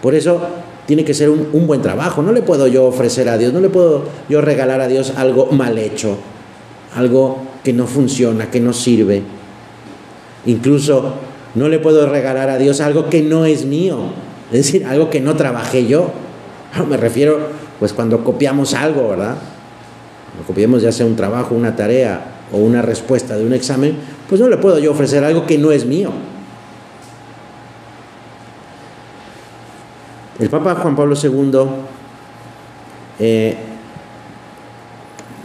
Por 0.01 0.15
eso 0.15 0.41
tiene 0.85 1.05
que 1.05 1.13
ser 1.13 1.29
un, 1.29 1.67
buen 1.67 1.81
trabajo. 1.81 2.21
No 2.21 2.31
le 2.31 2.41
puedo 2.41 2.67
yo 2.67 2.85
ofrecer 2.85 3.29
a 3.29 3.37
Dios, 3.37 3.53
no 3.53 3.61
le 3.61 3.69
puedo 3.69 4.03
yo 4.29 4.41
regalar 4.41 4.81
a 4.81 4.87
Dios 4.87 5.13
algo 5.15 5.47
mal 5.47 5.77
hecho, 5.77 6.17
algo 6.95 7.39
que 7.63 7.73
no 7.73 7.87
funciona, 7.87 8.49
que 8.49 8.59
no 8.59 8.73
sirve. 8.73 9.23
Incluso 10.45 11.15
no 11.55 11.69
le 11.69 11.79
puedo 11.79 12.07
regalar 12.07 12.49
a 12.49 12.57
Dios 12.57 12.81
algo 12.81 13.09
que 13.09 13.21
no 13.21 13.45
es 13.45 13.65
mío, 13.65 13.97
es 14.51 14.65
decir, 14.65 14.85
algo 14.85 15.09
que 15.09 15.21
no 15.21 15.35
trabajé 15.35 15.87
yo. 15.87 16.11
Me 16.89 16.97
refiero, 16.97 17.39
pues 17.79 17.93
cuando 17.93 18.23
copiamos 18.23 18.73
algo, 18.73 19.09
¿verdad? 19.09 19.35
Cuando 20.31 20.47
copiamos 20.47 20.81
ya 20.81 20.91
sea 20.91 21.05
un 21.05 21.15
trabajo, 21.15 21.55
una 21.55 21.75
tarea 21.75 22.25
o 22.51 22.57
una 22.57 22.81
respuesta 22.81 23.37
de 23.37 23.45
un 23.45 23.53
examen, 23.53 23.97
pues 24.27 24.41
no 24.41 24.47
le 24.47 24.57
puedo 24.57 24.79
yo 24.79 24.91
ofrecer 24.91 25.23
algo 25.23 25.45
que 25.45 25.57
no 25.57 25.71
es 25.71 25.85
mío. 25.85 26.11
El 30.39 30.49
Papa 30.49 30.75
Juan 30.75 30.95
Pablo 30.95 31.15
II 31.15 31.51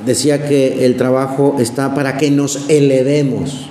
decía 0.05 0.47
que 0.49 0.85
el 0.85 0.97
trabajo 0.97 1.57
está 1.59 1.95
para 1.95 2.17
que 2.17 2.31
nos 2.31 2.69
elevemos 2.69 3.69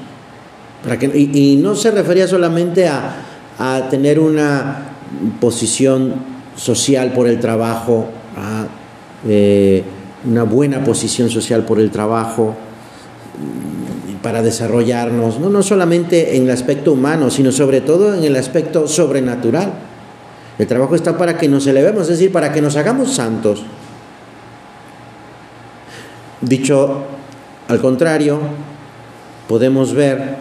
y, 1.14 1.60
no 1.62 1.76
se 1.76 1.92
refería 1.92 2.28
solamente 2.28 2.88
a, 2.88 3.24
tener 3.90 4.20
una 4.20 4.92
posición 5.40 6.14
social 6.56 7.12
por 7.14 7.28
el 7.28 7.40
trabajo, 7.40 8.08
eh, 9.28 9.84
una 10.26 10.44
buena 10.44 10.84
posición 10.84 11.30
social 11.30 11.64
por 11.66 11.80
el 11.80 11.90
trabajo, 11.90 12.54
mm, 12.54 14.22
para 14.22 14.44
desarrollarnos, 14.44 15.40
no, 15.40 15.50
no 15.50 15.64
solamente 15.64 16.38
en 16.38 16.44
el 16.44 16.52
aspecto 16.52 16.94
humano, 16.94 17.32
sino 17.32 17.52
sobre 17.52 17.82
todo 17.82 18.14
en 18.14 18.24
el 18.24 18.36
aspecto 18.36 18.88
sobrenatural. 18.88 19.74
El 20.60 20.68
trabajo 20.68 20.96
está 20.96 21.18
para 21.18 21.38
que 21.38 21.48
nos 21.48 21.66
elevemos, 21.66 22.04
es 22.04 22.20
decir, 22.20 22.32
para 22.32 22.52
que 22.52 22.62
nos 22.62 22.76
hagamos 22.76 23.14
santos. 23.14 23.64
Dicho 26.42 27.06
al 27.68 27.82
contrario, 27.82 28.40
podemos 29.50 29.94
ver 29.94 30.38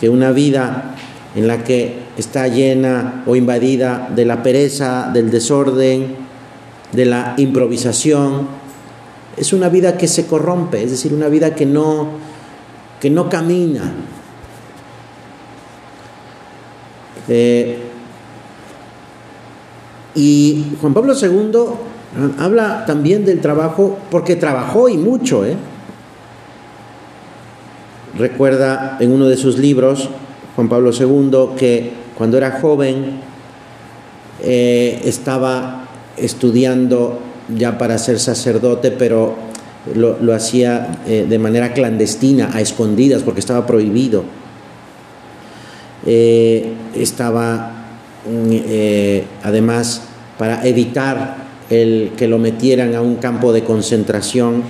que 0.00 0.08
una 0.08 0.30
vida 0.30 0.94
en 1.34 1.46
la 1.46 1.62
que 1.62 1.98
está 2.16 2.48
llena 2.48 3.22
o 3.26 3.36
invadida 3.36 4.08
de 4.14 4.24
la 4.24 4.42
pereza, 4.42 5.10
del 5.12 5.30
desorden, 5.30 6.16
de 6.92 7.04
la 7.04 7.34
improvisación, 7.36 8.48
es 9.36 9.52
una 9.52 9.68
vida 9.68 9.98
que 9.98 10.08
se 10.08 10.26
corrompe, 10.26 10.82
es 10.82 10.90
decir, 10.90 11.12
una 11.12 11.28
vida 11.28 11.54
que 11.54 11.66
no, 11.66 12.12
que 13.00 13.10
no 13.10 13.28
camina. 13.28 13.92
Eh, 17.28 17.78
y 20.14 20.64
Juan 20.80 20.94
Pablo 20.94 21.14
II 21.14 21.52
habla 22.38 22.84
también 22.86 23.24
del 23.24 23.40
trabajo, 23.40 23.98
porque 24.10 24.36
trabajó 24.36 24.88
y 24.88 24.96
mucho, 24.96 25.44
¿eh? 25.44 25.56
recuerda 28.18 28.96
en 29.00 29.12
uno 29.12 29.26
de 29.26 29.36
sus 29.36 29.58
libros, 29.58 30.08
Juan 30.56 30.68
Pablo 30.68 30.90
II, 30.92 31.56
que 31.56 31.92
cuando 32.16 32.36
era 32.36 32.60
joven 32.60 33.20
eh, 34.42 35.00
estaba 35.04 35.84
estudiando 36.16 37.20
ya 37.56 37.78
para 37.78 37.96
ser 37.98 38.18
sacerdote, 38.18 38.90
pero 38.90 39.36
lo, 39.94 40.34
hacía 40.34 40.98
eh, 41.06 41.26
de 41.28 41.38
manera 41.38 41.72
clandestina, 41.72 42.50
a 42.52 42.60
escondidas, 42.60 43.22
porque 43.22 43.40
estaba 43.40 43.66
prohibido. 43.66 44.24
Eh, 46.06 46.72
estaba 46.94 47.72
mm, 48.28 49.46
además 49.46 50.02
para 50.38 50.66
evitar 50.66 51.47
el 51.70 52.12
que 52.16 52.28
lo 52.28 52.38
metieran 52.38 52.94
a 52.94 53.02
un 53.02 53.16
campo 53.16 53.52
de 53.52 53.64
concentración 53.64 54.62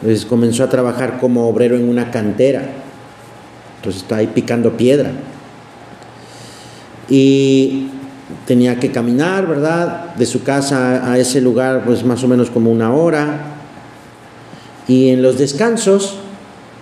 entonces 0.00 0.26
comenzó 0.26 0.62
a 0.62 0.68
trabajar 0.68 1.18
como 1.18 1.48
obrero 1.48 1.76
en 1.76 1.88
una 1.88 2.10
cantera. 2.10 2.62
Entonces 3.76 4.02
está 4.02 4.16
ahí 4.16 4.28
picando 4.28 4.76
piedra. 4.76 5.10
Y 7.08 7.88
tenía 8.46 8.78
que 8.78 8.90
caminar, 8.90 9.46
¿verdad? 9.46 10.14
De 10.16 10.26
su 10.26 10.42
casa 10.42 11.10
a 11.10 11.18
ese 11.18 11.40
lugar, 11.40 11.84
pues 11.84 12.04
más 12.04 12.22
o 12.22 12.28
menos 12.28 12.50
como 12.50 12.70
una 12.70 12.92
hora. 12.92 13.54
Y 14.86 15.08
en 15.08 15.22
los 15.22 15.38
descansos, 15.38 16.16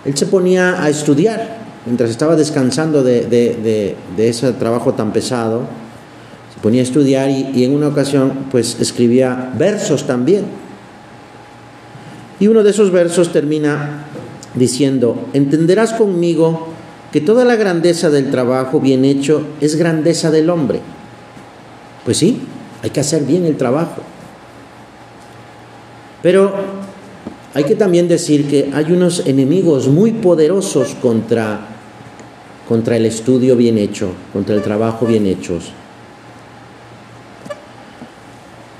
él 0.03 0.17
se 0.17 0.25
ponía 0.25 0.83
a 0.83 0.89
estudiar. 0.89 1.63
mientras 1.85 2.09
estaba 2.09 2.35
descansando 2.35 3.03
de, 3.03 3.95
ese 4.17 4.53
trabajo 4.53 4.93
tan 4.93 5.13
pesado, 5.13 5.67
ponía 6.65 6.81
a 6.81 6.83
estudiar 6.83 7.29
y, 7.29 7.63
en 7.63 7.75
una 7.75 7.89
ocasión 7.89 8.47
pues 8.49 8.77
escribía 8.79 9.53
versos 9.55 10.07
también. 10.07 10.45
Y 12.39 12.47
uno 12.47 12.63
de 12.63 12.71
esos 12.71 12.91
versos 12.91 13.31
termina 13.31 14.07
diciendo, 14.55 15.27
entenderás 15.33 15.93
conmigo 15.93 16.69
que 17.11 17.21
toda 17.21 17.45
la 17.45 17.55
grandeza 17.55 18.09
del 18.09 18.31
trabajo 18.31 18.79
bien 18.79 19.05
hecho 19.05 19.45
es 19.61 19.75
grandeza 19.75 20.31
del 20.31 20.49
hombre. 20.49 20.79
Pues 22.03 22.17
sí, 22.17 22.41
hay 22.81 22.89
que 22.89 23.01
hacer 23.01 23.25
bien 23.25 23.45
el 23.45 23.57
trabajo. 23.57 24.01
Pero 26.23 26.51
hay 27.53 27.63
que 27.65 27.75
también 27.75 28.07
decir 28.07 28.47
que 28.47 28.71
hay 28.73 28.91
unos 28.91 29.27
enemigos 29.27 29.87
muy 29.87 30.13
poderosos 30.13 30.95
contra, 30.99 31.59
contra 32.67 32.97
el 32.97 33.05
estudio 33.05 33.55
bien 33.55 33.77
hecho, 33.77 34.09
contra 34.33 34.55
el 34.55 34.63
trabajo 34.63 35.05
bien 35.05 35.27
hecho. 35.27 35.59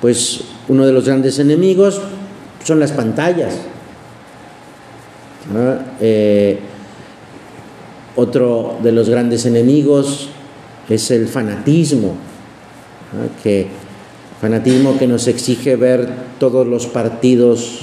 Pues 0.06 0.42
uno 0.68 0.86
de 0.86 0.94
los 0.94 1.06
grandes 1.06 1.40
enemigos 1.40 2.00
son 2.64 2.80
las 2.80 2.92
pantallas. 2.92 3.56
Eh, 6.00 6.60
otro 8.16 8.78
de 8.84 8.92
los 8.92 9.10
grandes 9.10 9.48
enemigos 9.48 10.30
es 10.88 11.10
el 11.10 11.28
fanatismo, 11.28 12.14
que 13.42 13.66
fanatismo 14.40 14.96
que 15.00 15.08
nos 15.08 15.26
exige 15.28 15.76
ver 15.76 16.08
todos 16.40 16.68
los 16.68 16.86
partidos 16.86 17.80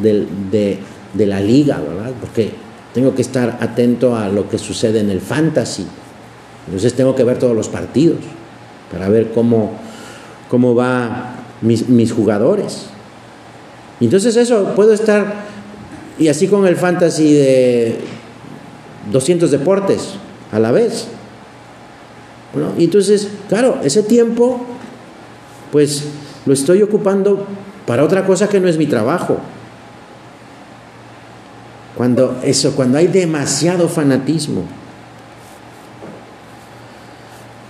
de, 0.00 0.78
la 1.16 1.40
liga, 1.40 1.80
¿verdad? 1.80 2.12
Porque 2.20 2.52
tengo 2.94 3.16
que 3.16 3.22
estar 3.22 3.58
atento 3.60 4.14
a 4.14 4.28
lo 4.28 4.48
que 4.48 4.58
sucede 4.58 5.00
en 5.00 5.10
el 5.10 5.20
fantasy. 5.20 5.84
Entonces 6.66 6.94
tengo 6.94 7.16
que 7.16 7.24
ver 7.24 7.40
todos 7.40 7.56
los 7.56 7.68
partidos 7.68 8.18
para 8.92 9.08
ver 9.08 9.32
cómo, 9.32 9.72
cómo 10.48 10.76
va 10.76 11.34
mis, 11.60 11.88
mis 11.88 12.12
jugadores. 12.12 12.86
entonces 14.00 14.36
eso, 14.36 14.74
puedo 14.76 14.92
estar, 14.92 15.44
y 16.18 16.28
así 16.28 16.48
con 16.48 16.66
el 16.66 16.76
fantasy 16.76 17.32
de 17.32 17.98
200 19.12 19.50
deportes 19.50 20.14
a 20.52 20.58
la 20.58 20.72
vez. 20.72 21.08
Bueno, 22.52 22.72
entonces, 22.78 23.28
claro, 23.48 23.78
ese 23.82 24.02
tiempo, 24.02 24.64
pues 25.70 26.04
lo 26.46 26.54
estoy 26.54 26.82
ocupando 26.82 27.46
para 27.86 28.04
otra 28.04 28.26
cosa 28.26 28.48
que 28.48 28.60
no 28.60 28.68
es 28.68 28.78
mi 28.78 28.86
trabajo. 28.86 29.38
Cuando 31.96 32.38
eso, 32.42 32.72
cuando 32.76 32.98
hay 32.98 33.08
demasiado 33.08 33.88
fanatismo. 33.88 34.64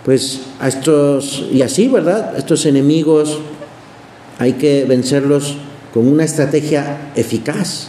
Pues 0.05 0.41
a 0.61 0.69
estos, 0.69 1.47
y 1.51 1.63
así, 1.63 1.89
¿verdad? 1.89 2.37
Estos 2.37 2.65
enemigos 2.67 3.41
hay 4.39 4.55
que 4.55 4.85
vencerlos 4.85 5.57
con 5.93 6.07
una 6.07 6.25
estrategia 6.25 7.13
eficaz. 7.17 7.89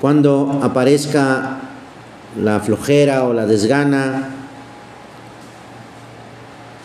Cuando 0.00 0.60
aparezca 0.62 1.60
la 2.40 2.60
flojera 2.60 3.24
o 3.24 3.32
la 3.32 3.46
desgana, 3.46 4.30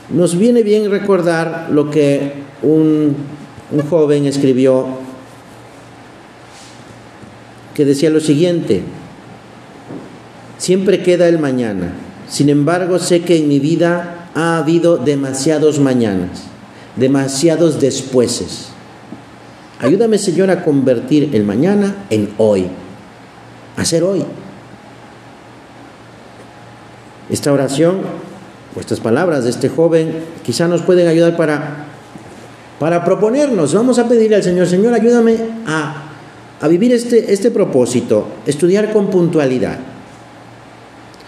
nos 0.09 0.37
viene 0.37 0.63
bien 0.63 0.89
recordar 0.89 1.67
lo 1.71 1.91
que 1.91 2.33
un, 2.61 3.15
joven 3.89 4.25
escribió 4.25 4.85
que 7.73 7.85
decía 7.85 8.09
lo 8.09 8.19
siguiente, 8.19 8.81
siempre 10.57 11.03
queda 11.03 11.27
el 11.27 11.39
mañana, 11.39 11.93
sin 12.29 12.49
embargo 12.49 12.97
sé 12.97 13.21
que 13.21 13.37
en 13.37 13.47
mi 13.47 13.59
vida 13.59 14.29
ha 14.33 14.57
habido 14.57 14.97
demasiados 14.97 15.79
mañanas, 15.79 16.43
demasiados 16.97 17.79
despuéses. 17.79 18.69
Ayúdame 19.79 20.17
Señor 20.17 20.49
a 20.49 20.63
convertir 20.63 21.29
el 21.33 21.43
mañana 21.43 22.05
en 22.10 22.33
hoy, 22.38 22.67
a 23.77 23.86
ser 23.86 24.03
hoy. 24.03 24.23
Esta 27.29 27.53
oración 27.53 27.97
o 28.75 28.79
estas 28.79 28.99
palabras 28.99 29.43
de 29.43 29.51
este 29.51 29.69
joven 29.69 30.23
quizá 30.43 30.67
nos 30.67 30.81
pueden 30.81 31.07
ayudar 31.07 31.38
para, 31.38 31.86
para 32.79 33.05
proponernos. 33.05 33.73
Vamos 33.73 33.99
a 33.99 34.07
pedirle 34.07 34.38
al 34.38 34.43
Señor, 34.43 34.65
Señor, 34.67 34.93
ayúdame 34.93 35.38
a, 35.67 36.10
a 36.60 36.67
vivir 36.67 36.91
este, 36.93 37.31
este 37.31 37.51
propósito, 37.51 38.27
estudiar 38.47 38.91
con 38.91 39.07
puntualidad. 39.07 39.77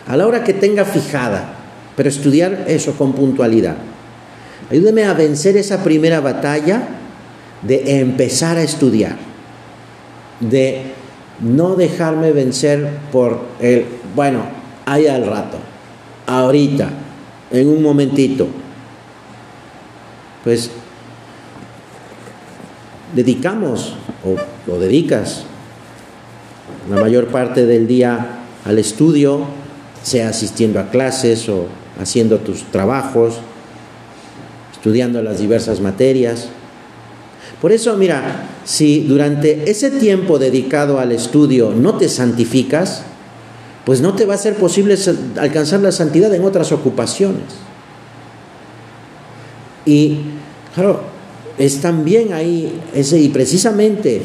A 0.08 0.18
la 0.18 0.26
hora 0.26 0.44
que 0.44 0.56
tenga 0.56 0.86
fijada, 0.86 1.54
pero 1.96 2.10
estudiar 2.10 2.66
eso 2.68 2.94
con 2.94 3.14
puntualidad. 3.14 3.76
Ayúdame 4.70 5.04
a 5.06 5.14
vencer 5.14 5.58
esa 5.58 5.84
primera 5.84 6.20
batalla 6.20 6.88
de 7.62 8.00
empezar 8.00 8.58
a 8.58 8.64
estudiar, 8.64 9.18
de 10.40 10.84
no 11.40 11.76
dejarme 11.76 12.32
vencer 12.32 12.90
por 13.12 13.42
el, 13.60 13.86
bueno, 14.16 14.44
ahí 14.86 15.08
al 15.08 15.26
rato 15.26 15.58
ahorita, 16.28 16.90
en 17.52 17.68
un 17.68 17.82
momentito. 17.82 18.48
Pues 20.44 20.70
dedicamos 23.16 23.96
o, 24.24 24.72
o 24.72 24.78
dedicas 24.78 25.44
la 26.90 26.98
mayor 26.98 27.28
parte 27.28 27.66
del 27.66 27.88
día 27.88 28.40
al 28.66 28.78
estudio, 28.78 29.46
sea 30.04 30.30
asistiendo 30.30 30.80
a 30.80 30.90
clases 30.90 31.50
o 31.50 31.66
haciendo 32.00 32.38
tus 32.38 32.64
trabajos, 32.66 33.40
estudiando 34.80 35.22
las 35.22 35.40
diversas 35.40 35.82
materias. 35.82 36.48
Por 37.62 37.74
eso, 37.74 37.98
mira, 37.98 38.48
si 38.64 39.02
durante 39.02 39.70
ese 39.70 39.92
tiempo 39.92 40.40
dedicado 40.40 41.00
al 41.00 41.12
estudio 41.12 41.74
no 41.76 41.98
te 41.98 42.08
santificas, 42.08 43.04
pues 43.84 44.00
no 44.00 44.16
te 44.16 44.26
va 44.26 44.36
a 44.36 44.38
ser 44.38 44.56
posible 44.56 44.98
alcanzar 45.38 45.82
la 45.82 45.92
santidad 45.92 46.34
en 46.34 46.46
otras 46.46 46.72
ocupaciones. 46.72 47.44
Y 49.86 50.20
claro, 50.74 51.02
es 51.58 51.82
también 51.82 52.32
ahí, 52.32 52.80
ese, 52.94 53.20
y 53.20 53.28
precisamente 53.28 54.22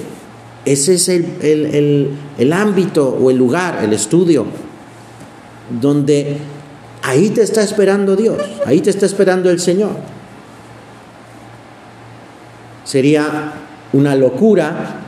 ese 0.64 0.94
es 0.94 1.08
el, 1.08 2.16
el 2.38 2.52
ámbito 2.52 3.08
o 3.08 3.28
el 3.30 3.36
lugar, 3.36 3.80
el 3.82 3.92
estudio, 3.92 4.46
donde 5.80 6.36
ahí 7.02 7.30
te 7.30 7.42
está 7.42 7.64
esperando 7.64 8.14
Dios, 8.14 8.38
ahí 8.66 8.80
te 8.80 8.90
está 8.90 9.06
esperando 9.06 9.50
el 9.50 9.58
Señor. 9.58 10.13
Sería 12.84 13.52
una 13.92 14.14
locura 14.14 15.00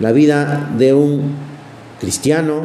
la 0.00 0.12
vida 0.12 0.70
de 0.76 0.92
un 0.92 1.34
cristiano 2.00 2.62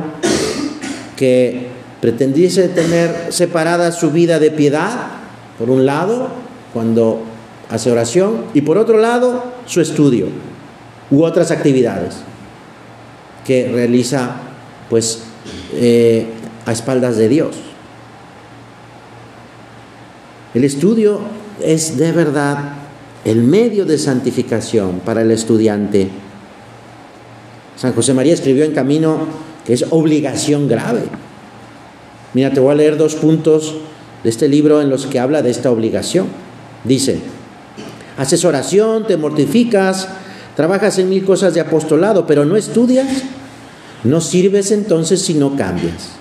que 1.16 1.68
pretendiese 2.02 2.68
tener 2.70 3.28
separada 3.30 3.92
su 3.92 4.12
vida 4.12 4.40
de 4.40 4.50
piedad, 4.50 5.08
por 5.60 5.70
un 5.70 5.86
lado, 5.86 6.30
cuando 6.74 7.22
hace 7.70 7.92
oración, 7.92 8.46
y 8.56 8.62
por 8.62 8.80
otro 8.80 8.98
lado, 8.98 9.44
su 9.68 9.82
estudio 9.82 10.28
u 11.12 11.24
otras 11.24 11.52
actividades 11.52 12.16
que 13.46 13.70
realiza 13.72 14.32
pues 14.90 15.24
eh, 15.74 16.26
a 16.66 16.72
espaldas 16.72 17.18
de 17.18 17.30
Dios. 17.30 17.56
El 20.56 20.64
estudio 20.64 21.20
es 21.62 21.98
de 21.98 22.12
verdad 22.12 22.77
el 23.28 23.44
medio 23.44 23.86
de 23.86 23.98
santificación 23.98 25.02
para 25.04 25.22
el 25.22 25.32
estudiante 25.32 26.08
San 27.76 27.92
José 27.94 28.14
María 28.14 28.34
escribió 28.34 28.64
en 28.64 28.74
Camino 28.74 29.28
que 29.66 29.74
es 29.74 29.86
obligación 29.90 30.70
grave. 30.70 31.04
Mira, 32.34 32.54
te 32.54 32.62
voy 32.62 32.72
a 32.72 32.76
leer 32.76 32.98
dos 32.98 33.16
puntos 33.16 33.76
de 34.24 34.30
este 34.30 34.48
libro 34.48 34.82
en 34.82 34.90
los 34.90 35.06
que 35.08 35.20
habla 35.20 35.42
de 35.42 35.52
esta 35.52 35.70
obligación. 35.70 36.28
Dice, 36.86 37.20
haces 38.18 38.46
oración, 38.46 39.06
te 39.06 39.18
mortificas, 39.18 40.08
trabajas 40.56 40.98
en 40.98 41.10
mil 41.10 41.26
cosas 41.26 41.54
de 41.54 41.60
apostolado, 41.60 42.26
pero 42.26 42.46
no 42.46 42.56
estudias, 42.56 43.08
no 44.06 44.22
sirves 44.22 44.72
entonces 44.72 45.22
si 45.22 45.34
no 45.34 45.58
cambias. 45.58 46.12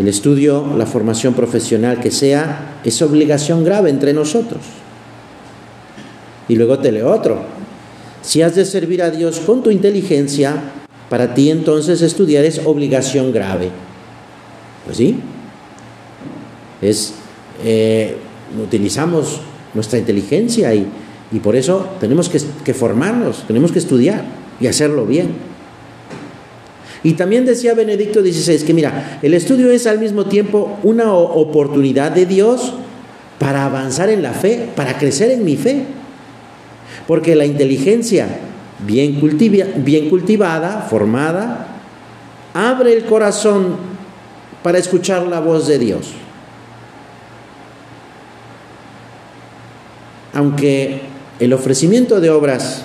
El 0.00 0.08
estudio, 0.08 0.66
la 0.78 0.86
formación 0.86 1.34
profesional 1.34 2.00
que 2.00 2.10
sea, 2.10 2.80
es 2.84 3.02
obligación 3.02 3.64
grave 3.64 3.90
entre 3.90 4.14
nosotros. 4.14 4.62
Y 6.48 6.56
luego 6.56 6.78
te 6.78 6.90
leo 6.90 7.12
otro. 7.12 7.42
Si 8.22 8.40
has 8.40 8.54
de 8.54 8.64
servir 8.64 9.02
a 9.02 9.10
Dios 9.10 9.40
con 9.40 9.62
tu 9.62 9.70
inteligencia, 9.70 10.54
para 11.10 11.34
ti 11.34 11.50
entonces 11.50 12.00
estudiar 12.00 12.46
es 12.46 12.62
obligación 12.64 13.30
grave. 13.30 13.68
Pues 14.86 14.96
sí, 14.96 15.20
es, 16.80 17.12
eh, 17.62 18.16
utilizamos 18.58 19.42
nuestra 19.74 19.98
inteligencia 19.98 20.74
y, 20.74 20.88
por 21.42 21.56
eso 21.56 21.86
tenemos 22.00 22.30
que, 22.30 22.40
que 22.64 22.72
formarnos, 22.72 23.44
tenemos 23.46 23.70
que 23.70 23.80
estudiar 23.80 24.24
y 24.62 24.66
hacerlo 24.66 25.04
bien. 25.04 25.49
Y 27.02 27.14
también 27.14 27.46
decía 27.46 27.74
Benedicto 27.74 28.20
XVI 28.20 28.64
que 28.64 28.74
mira, 28.74 29.18
el 29.22 29.32
estudio 29.34 29.70
es 29.70 29.86
al 29.86 29.98
mismo 29.98 30.26
tiempo 30.26 30.78
una 30.82 31.14
oportunidad 31.14 32.12
de 32.12 32.26
Dios 32.26 32.74
para 33.38 33.64
avanzar 33.64 34.10
en 34.10 34.22
la 34.22 34.32
fe, 34.32 34.68
para 34.76 34.98
crecer 34.98 35.30
en 35.30 35.44
mi 35.44 35.56
fe. 35.56 35.84
Porque 37.06 37.34
la 37.34 37.46
inteligencia 37.46 38.28
bien, 38.86 39.18
bien 39.76 40.10
cultivada, 40.10 40.86
formada, 40.90 41.68
abre 42.52 42.92
el 42.92 43.04
corazón 43.04 43.76
para 44.62 44.78
escuchar 44.78 45.26
la 45.26 45.40
voz 45.40 45.66
de 45.66 45.78
Dios. 45.78 46.12
Aunque 50.34 51.00
el 51.40 51.54
ofrecimiento 51.54 52.20
de 52.20 52.28
obras 52.28 52.84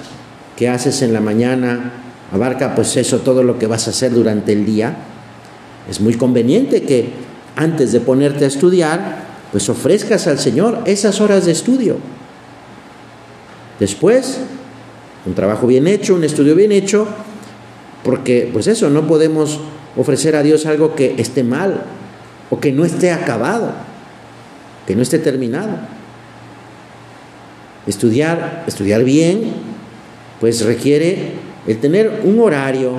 que 0.56 0.69
haces 0.69 1.01
en 1.01 1.12
la 1.12 1.19
mañana 1.19 2.05
abarca 2.36 2.76
pues 2.76 2.95
eso, 2.98 3.19
todo 3.19 3.43
lo 3.43 3.58
que 3.58 3.67
vas 3.67 3.88
a 3.88 3.91
hacer 3.91 4.13
durante 4.13 4.54
el 4.54 4.65
día, 4.65 4.95
es 5.89 6.02
muy 6.02 6.15
conveniente 6.15 6.84
que 6.84 7.10
antes 7.56 7.91
de 7.91 8.02
ponerte 8.02 8.43
a 8.43 8.48
estudiar, 8.48 9.24
pues 9.52 9.69
ofrezcas 9.69 10.28
al 10.28 10.38
Señor 10.38 10.82
esas 10.86 11.21
horas 11.21 11.45
de 11.45 11.54
estudio. 11.54 11.98
Después, 13.80 14.39
un 15.26 15.34
trabajo 15.34 15.65
bien 15.67 15.88
hecho, 15.88 16.15
un 16.15 16.24
estudio 16.24 16.56
bien 16.56 16.71
hecho, 16.71 17.08
porque 18.04 18.50
pues 18.52 18.67
eso, 18.67 18.89
no 18.89 19.08
podemos 19.08 19.60
ofrecer 19.95 20.36
a 20.36 20.43
Dios 20.43 20.65
algo 20.65 20.93
que 20.95 21.15
esté 21.17 21.43
mal 21.43 21.84
o 22.50 22.60
que 22.60 22.71
no 22.71 22.84
esté 22.84 23.12
acabado, 23.12 23.71
que 24.86 24.95
no 24.95 25.02
esté 25.02 25.19
terminado. 25.19 25.78
Estudiar, 27.88 28.63
estudiar 28.67 29.04
bien, 29.04 29.54
pues 30.39 30.65
requiere 30.65 31.44
el 31.67 31.78
tener 31.80 32.21
un 32.23 32.39
horario, 32.39 32.93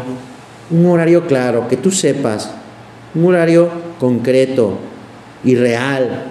un 0.70 0.86
horario 0.86 1.26
claro, 1.26 1.68
que 1.68 1.76
tú 1.76 1.90
sepas, 1.90 2.50
un 3.14 3.24
horario 3.26 3.70
concreto 3.98 4.78
y 5.44 5.54
real, 5.54 6.24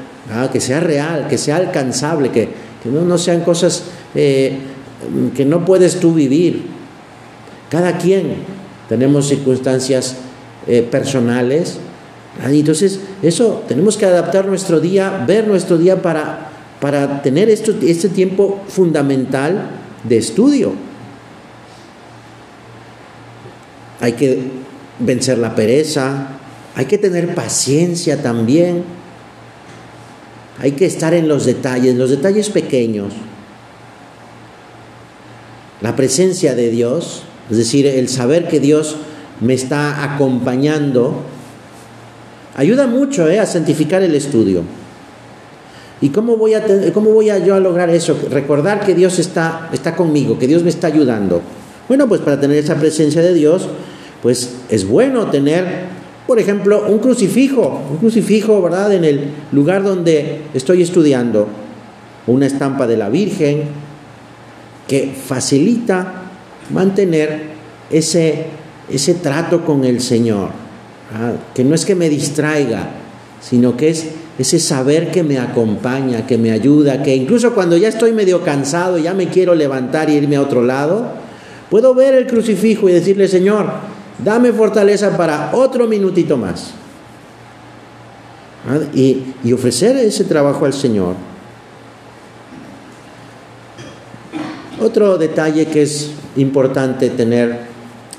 que 0.51 0.59
sea 0.59 0.79
real, 0.79 1.27
que 1.29 1.37
sea 1.37 1.57
alcanzable, 1.57 2.31
que, 2.31 2.49
no, 2.85 3.17
sean 3.17 3.41
cosas 3.41 3.85
eh, 4.13 4.57
que 5.35 5.45
no 5.45 5.65
puedes 5.65 5.99
tú 5.99 6.13
vivir. 6.13 6.65
Cada 7.69 7.97
quien 7.97 8.35
tenemos 8.87 9.27
circunstancias 9.27 10.15
eh, 10.67 10.81
personales. 10.81 11.77
y 12.51 12.59
entonces, 12.59 12.99
eso 13.23 13.63
tenemos 13.67 13.97
que 13.97 14.05
adaptar 14.05 14.45
nuestro 14.47 14.79
día, 14.79 15.23
ver 15.27 15.47
nuestro 15.47 15.77
día 15.77 16.01
para, 16.01 16.49
para 16.79 17.21
tener 17.21 17.49
esto, 17.49 17.73
este 17.81 18.09
tiempo 18.09 18.61
fundamental 18.67 19.69
de 20.03 20.17
estudio. 20.17 20.73
Hay 24.01 24.13
que 24.13 24.43
vencer 24.99 25.37
la 25.37 25.55
pereza, 25.55 26.27
hay 26.75 26.85
que 26.85 26.97
tener 26.97 27.35
paciencia 27.35 28.21
también 28.21 28.83
hay 30.59 30.71
que 30.71 30.85
estar 30.85 31.13
en 31.13 31.27
los 31.27 31.45
detalles, 31.45 31.95
los 31.95 32.09
detalles 32.09 32.49
pequeños. 32.49 33.13
La 35.81 35.95
presencia 35.95 36.55
de 36.55 36.69
Dios, 36.69 37.23
es 37.51 37.57
decir, 37.57 37.85
el 37.85 38.07
saber 38.07 38.47
que 38.47 38.59
Dios 38.59 38.95
me 39.41 39.53
está 39.53 40.13
acompañando, 40.13 41.21
ayuda 42.55 42.87
mucho 42.87 43.27
eh, 43.29 43.39
a 43.39 43.45
santificar 43.45 44.01
el 44.01 44.15
estudio. 44.15 44.63
¿Y 46.01 46.09
cómo 46.09 46.37
voy, 46.37 46.53
a 46.53 46.63
cómo 46.93 47.11
voy 47.11 47.29
a 47.29 47.37
yo 47.39 47.55
a 47.55 47.59
lograr 47.59 47.89
eso? 47.89 48.17
Recordar 48.29 48.85
que 48.85 48.95
Dios 48.95 49.19
está, 49.19 49.69
está 49.73 49.95
conmigo, 49.95 50.39
que 50.39 50.47
Dios 50.47 50.63
me 50.63 50.69
está 50.69 50.87
ayudando. 50.87 51.41
Bueno, 51.87 52.07
pues 52.07 52.21
para 52.21 52.39
tener 52.39 52.57
esa 52.57 52.75
presencia 52.75 53.21
de 53.21 53.33
Dios, 53.33 53.67
pues 54.21 54.55
es 54.69 54.87
bueno 54.87 55.29
tener 55.29 55.95
por 56.27 56.39
ejemplo, 56.39 56.85
un 56.87 56.99
crucifijo, 56.99 57.81
un 57.91 57.97
crucifijo, 57.97 58.61
¿verdad? 58.61 58.93
En 58.93 59.03
el 59.03 59.29
lugar 59.51 59.83
donde 59.83 60.41
estoy 60.53 60.81
estudiando, 60.81 61.47
una 62.25 62.47
estampa 62.47 62.87
de 62.87 62.97
la 62.97 63.09
Virgen 63.09 63.63
que 64.87 65.13
facilita 65.13 66.23
mantener 66.73 67.55
ese, 67.91 68.45
ese 68.89 69.13
trato 69.15 69.63
con 69.63 69.85
el 69.85 70.01
Señor, 70.01 70.49
que 71.53 71.63
no 71.63 71.75
es 71.75 71.85
que 71.85 71.93
me 71.93 72.09
distraiga, 72.09 72.89
sino 73.39 73.77
que 73.77 73.89
es 73.89 74.07
ese 74.39 74.59
saber 74.59 75.11
que 75.11 75.23
me 75.23 75.37
acompaña, 75.37 76.25
que 76.25 76.39
me 76.39 76.51
ayuda, 76.51 77.03
que 77.03 77.15
incluso 77.15 77.53
cuando 77.53 77.77
ya 77.77 77.87
estoy 77.87 78.13
medio 78.13 78.41
cansado, 78.41 78.97
ya 78.97 79.13
me 79.13 79.27
quiero 79.27 79.53
levantar 79.53 80.09
y 80.09 80.13
irme 80.13 80.37
a 80.37 80.41
otro 80.41 80.63
lado, 80.63 81.11
puedo 81.69 81.93
ver 81.93 82.13
el 82.15 82.27
crucifijo 82.27 82.89
y 82.89 82.93
decirle, 82.93 83.27
Señor, 83.27 83.67
dame 84.23 84.53
fortaleza 84.53 85.15
para 85.17 85.51
otro 85.53 85.87
minutito 85.87 86.37
más. 86.37 86.71
¿Ah? 88.67 88.79
Y, 88.93 89.23
y 89.43 89.53
ofrecer 89.53 89.95
ese 89.97 90.23
trabajo 90.23 90.65
al 90.65 90.73
Señor. 90.73 91.15
Otro 94.81 95.17
detalle 95.17 95.67
que 95.67 95.83
es 95.83 96.11
importante 96.35 97.09
tener 97.09 97.59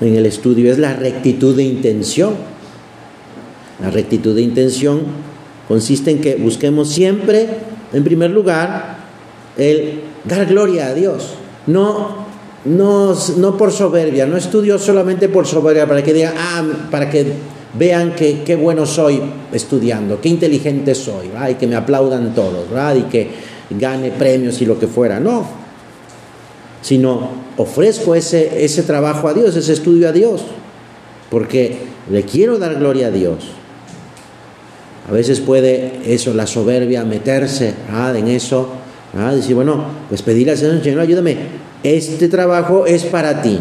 en 0.01 0.17
el 0.17 0.27
estudio 0.27 0.73
es 0.73 0.79
la 0.79 0.95
rectitud 0.95 1.57
de 1.57 1.65
intención. 1.65 2.35
La 3.81 3.91
rectitud 3.91 4.35
de 4.35 4.43
intención 4.43 5.03
consiste 5.69 6.11
en 6.11 6.21
que 6.21 6.37
busquemos 6.37 6.89
siempre, 6.91 7.49
en 7.93 8.05
primer 8.05 8.31
lugar, 8.31 8.99
el 9.57 10.01
dar 10.25 10.47
gloria 10.47 10.89
a 10.89 10.95
Dios, 10.95 11.35
no 11.67 12.26
no, 12.67 13.15
no 13.39 13.57
por 13.57 13.73
soberbia, 13.73 14.27
no 14.27 14.37
estudio 14.37 14.79
solamente 14.79 15.29
por 15.29 15.47
soberbia, 15.47 15.87
para 15.87 16.03
que 16.03 16.13
digan, 16.13 16.35
ah, 16.37 16.65
para 16.91 17.09
que 17.09 17.25
vean 17.79 18.15
que 18.15 18.43
qué 18.43 18.57
bueno 18.57 18.87
soy 18.87 19.21
estudiando, 19.53 20.21
qué 20.21 20.29
inteligente 20.29 20.95
soy, 20.95 21.31
y 21.51 21.55
que 21.55 21.67
me 21.67 21.77
aplaudan 21.77 22.35
todos, 22.35 22.67
y 22.97 23.03
que 23.03 23.31
gane 23.71 24.11
premios 24.11 24.61
y 24.61 24.67
lo 24.67 24.79
que 24.79 24.87
fuera. 24.87 25.21
No, 25.21 25.47
sino 26.83 27.31
ofrezco 27.57 28.15
ese, 28.15 28.65
ese 28.65 28.83
trabajo 28.83 29.29
a 29.29 29.35
Dios, 29.35 29.57
ese 29.57 29.73
estudio 29.73 30.09
a 30.09 30.13
Dios, 30.13 30.43
porque 31.31 31.79
le 32.11 32.23
quiero 32.23 32.59
dar 32.59 32.77
gloria 32.77 33.09
a 33.09 33.11
Dios. 33.11 33.45
A 35.09 35.13
veces 35.13 35.41
puede 35.41 36.01
eso, 36.05 36.35
la 36.35 36.49
soberbia, 36.49 37.05
meterse 37.05 37.75
en 38.17 38.29
eso, 38.29 38.71
decir, 39.35 39.55
bueno, 39.55 39.85
pues 40.09 40.23
pedirle 40.23 40.53
al 40.53 40.59
Señor, 40.59 40.83
Señor, 40.83 41.01
ayúdame, 41.01 41.37
este 41.83 42.29
trabajo 42.29 42.87
es 42.87 43.05
para 43.05 43.43
ti. 43.43 43.59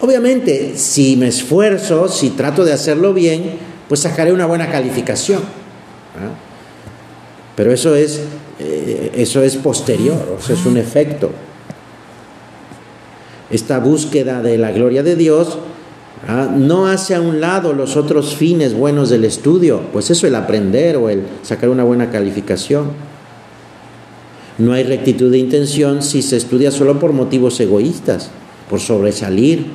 Obviamente, 0.00 0.74
si 0.76 1.16
me 1.16 1.28
esfuerzo, 1.28 2.08
si 2.08 2.30
trato 2.30 2.64
de 2.64 2.72
hacerlo 2.72 3.14
bien, 3.14 3.58
pues 3.88 4.00
sacaré 4.00 4.32
una 4.32 4.46
buena 4.46 4.70
calificación. 4.70 5.40
Pero 7.56 7.72
eso 7.72 7.94
es, 7.94 8.20
eh, 8.60 9.12
eso 9.16 9.42
es 9.42 9.56
posterior, 9.56 10.38
es 10.48 10.66
un 10.66 10.76
efecto. 10.76 11.30
Esta 13.50 13.78
búsqueda 13.78 14.42
de 14.42 14.58
la 14.58 14.72
gloria 14.72 15.02
de 15.02 15.16
Dios 15.16 15.58
no 16.56 16.88
hace 16.88 17.14
a 17.14 17.20
un 17.20 17.40
lado 17.40 17.72
los 17.72 17.96
otros 17.96 18.34
fines 18.34 18.74
buenos 18.74 19.10
del 19.10 19.24
estudio, 19.24 19.80
pues 19.92 20.10
eso 20.10 20.26
el 20.26 20.34
aprender 20.34 20.96
o 20.96 21.08
el 21.08 21.22
sacar 21.42 21.68
una 21.68 21.84
buena 21.84 22.10
calificación. 22.10 23.15
No 24.58 24.72
hay 24.72 24.84
rectitud 24.84 25.30
de 25.30 25.38
intención 25.38 26.02
si 26.02 26.22
se 26.22 26.36
estudia 26.36 26.70
solo 26.70 26.98
por 26.98 27.12
motivos 27.12 27.60
egoístas, 27.60 28.30
por 28.70 28.80
sobresalir 28.80 29.66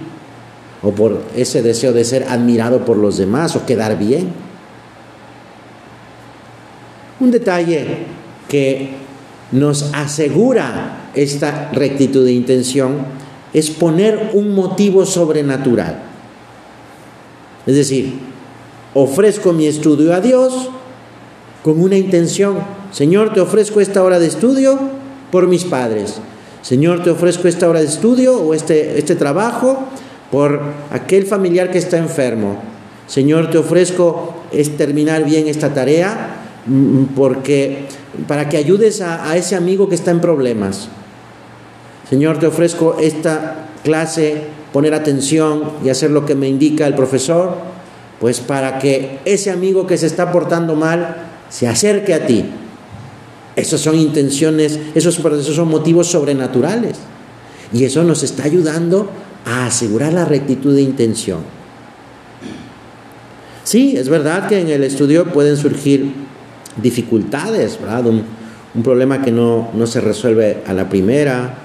o 0.82 0.91
por 0.91 1.22
ese 1.36 1.62
deseo 1.62 1.94
de 1.94 2.04
ser 2.04 2.24
admirado 2.24 2.84
por 2.84 2.98
los 2.98 3.17
demás 3.17 3.56
o 3.56 3.65
quedar 3.65 3.98
bien. 4.00 4.30
Un 7.20 7.30
detalle 7.30 7.86
que 8.50 8.89
nos 9.52 9.94
asegura 9.94 11.10
esta 11.13 11.70
rectitud 11.72 12.26
de 12.26 12.34
intención 12.34 13.06
es 13.54 13.70
poner 13.70 14.32
un 14.34 14.56
motivo 14.56 15.06
sobrenatural. 15.06 16.02
Es 17.67 17.76
decir, 17.76 18.13
ofrezco 18.96 19.54
mi 19.54 19.67
estudio 19.67 20.15
a 20.15 20.22
Dios 20.22 20.70
con 21.63 21.80
una 21.80 21.96
intención 21.96 22.81
Señor, 22.92 23.34
te 23.34 23.40
ofrezco 23.40 23.80
esta 23.80 24.04
hora 24.04 24.20
de 24.20 24.28
estudio 24.28 24.78
por 25.32 25.48
mis 25.48 25.64
padres. 25.64 26.16
Señor, 26.62 27.04
te 27.04 27.10
ofrezco 27.10 27.48
esta 27.48 27.70
hora 27.70 27.80
de 27.80 27.88
estudio 27.88 28.38
o 28.38 28.54
este, 28.54 29.00
este 29.00 29.16
trabajo 29.16 29.86
por 30.30 30.62
aquel 30.92 31.26
familiar 31.26 31.72
que 31.72 31.78
está 31.78 31.98
enfermo. 31.98 32.62
Señor, 33.08 33.50
te 33.50 33.58
ofrezco 33.58 34.36
es 34.52 34.76
terminar 34.76 35.24
bien 35.24 35.48
esta 35.48 35.74
tarea 35.74 36.36
mm, 36.66 37.16
porque 37.16 37.86
para 38.28 38.50
que 38.50 38.58
ayudes 38.58 39.02
a, 39.02 39.30
a 39.30 39.38
ese 39.38 39.56
amigo 39.56 39.88
que 39.88 39.96
está 39.96 40.12
en 40.12 40.20
problemas. 40.20 40.90
Señor, 42.10 42.40
te 42.40 42.48
ofrezco 42.48 42.98
esta 43.00 43.68
clase, 43.86 44.44
poner 44.74 44.94
atención 44.94 45.64
y 45.84 45.90
hacer 45.90 46.12
lo 46.12 46.26
que 46.26 46.36
me 46.36 46.50
indica 46.50 46.86
el 46.88 46.96
profesor, 46.96 47.56
pues 48.20 48.42
para 48.42 48.80
que 48.80 49.20
ese 49.24 49.50
amigo 49.50 49.88
que 49.88 49.98
se 49.98 50.08
está 50.08 50.30
portando 50.34 50.76
mal 50.76 51.30
se 51.50 51.70
acerque 51.70 52.14
a 52.14 52.28
ti 52.28 52.46
esas 53.56 53.82
son 53.82 53.96
intenciones, 53.96 54.80
esos, 54.96 55.16
son 55.16 55.68
motivos 55.68 56.08
sobrenaturales. 56.08 56.98
Y 57.74 57.84
eso 57.84 58.04
nos 58.04 58.24
está 58.24 58.44
ayudando 58.44 59.10
a 59.46 59.66
asegurar 59.66 60.14
la 60.14 60.26
rectitud 60.26 60.76
de 60.76 60.82
intención. 60.82 61.40
Sí, 63.64 63.96
es 63.96 64.10
verdad 64.10 64.48
que 64.48 64.60
en 64.60 64.70
el 64.70 64.84
estudio 64.84 65.26
pueden 65.32 65.58
surgir 65.58 66.12
dificultades, 66.82 67.80
¿verdad? 67.80 68.08
Un, 68.08 68.24
un 68.74 68.84
problema 68.84 69.22
que 69.22 69.32
no, 69.32 69.70
no 69.74 69.88
se 69.88 70.02
resuelve 70.02 70.64
a 70.66 70.74
la 70.74 70.90
primera, 70.90 71.56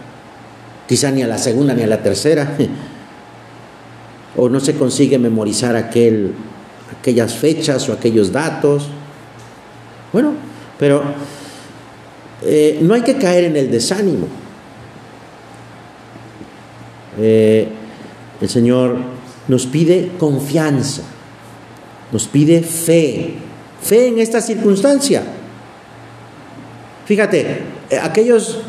quizá 0.88 1.10
ni 1.10 1.22
a 1.22 1.26
la 1.26 1.38
segunda 1.38 1.74
ni 1.74 1.82
a 1.82 1.86
la 1.86 2.02
tercera, 2.02 2.56
o 4.36 4.48
no 4.48 4.60
se 4.60 4.74
consigue 4.74 5.18
memorizar 5.18 5.76
aquel, 5.76 6.32
aquellas 6.98 7.34
fechas 7.34 7.88
o 7.88 7.92
aquellos 7.92 8.32
datos. 8.32 8.88
Bueno, 10.12 10.32
pero 10.78 11.02
eh, 12.48 12.78
no 12.80 12.94
hay 12.94 13.02
que 13.02 13.16
caer 13.16 13.44
en 13.44 13.56
el 13.56 13.70
desánimo. 13.70 14.28
Eh, 17.18 17.66
el 18.40 18.48
Señor 18.48 18.96
nos 19.48 19.66
pide 19.66 20.12
confianza, 20.18 21.02
nos 22.12 22.28
pide 22.28 22.62
fe, 22.62 23.34
fe 23.82 24.08
en 24.08 24.18
esta 24.18 24.40
circunstancia. 24.40 25.24
Fíjate, 27.06 27.62
eh, 27.90 27.98
aquellos 28.00 28.60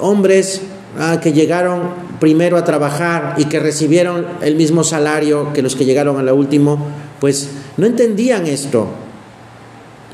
hombres 0.00 0.62
ah, 0.98 1.20
que 1.20 1.32
llegaron 1.32 1.90
primero 2.20 2.56
a 2.56 2.64
trabajar 2.64 3.34
y 3.36 3.46
que 3.46 3.60
recibieron 3.60 4.26
el 4.40 4.56
mismo 4.56 4.82
salario 4.82 5.52
que 5.52 5.60
los 5.60 5.76
que 5.76 5.84
llegaron 5.84 6.18
a 6.18 6.22
la 6.22 6.32
último, 6.32 6.86
pues 7.18 7.50
no 7.76 7.86
entendían 7.86 8.46
esto. 8.46 8.88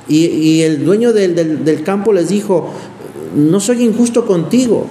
Y, 0.08 0.62
el 0.62 0.84
dueño 0.84 1.12
del, 1.12 1.82
campo 1.84 2.12
les 2.12 2.28
dijo, 2.28 2.72
no 3.34 3.58
soy 3.60 3.82
injusto 3.82 4.24
contigo. 4.24 4.86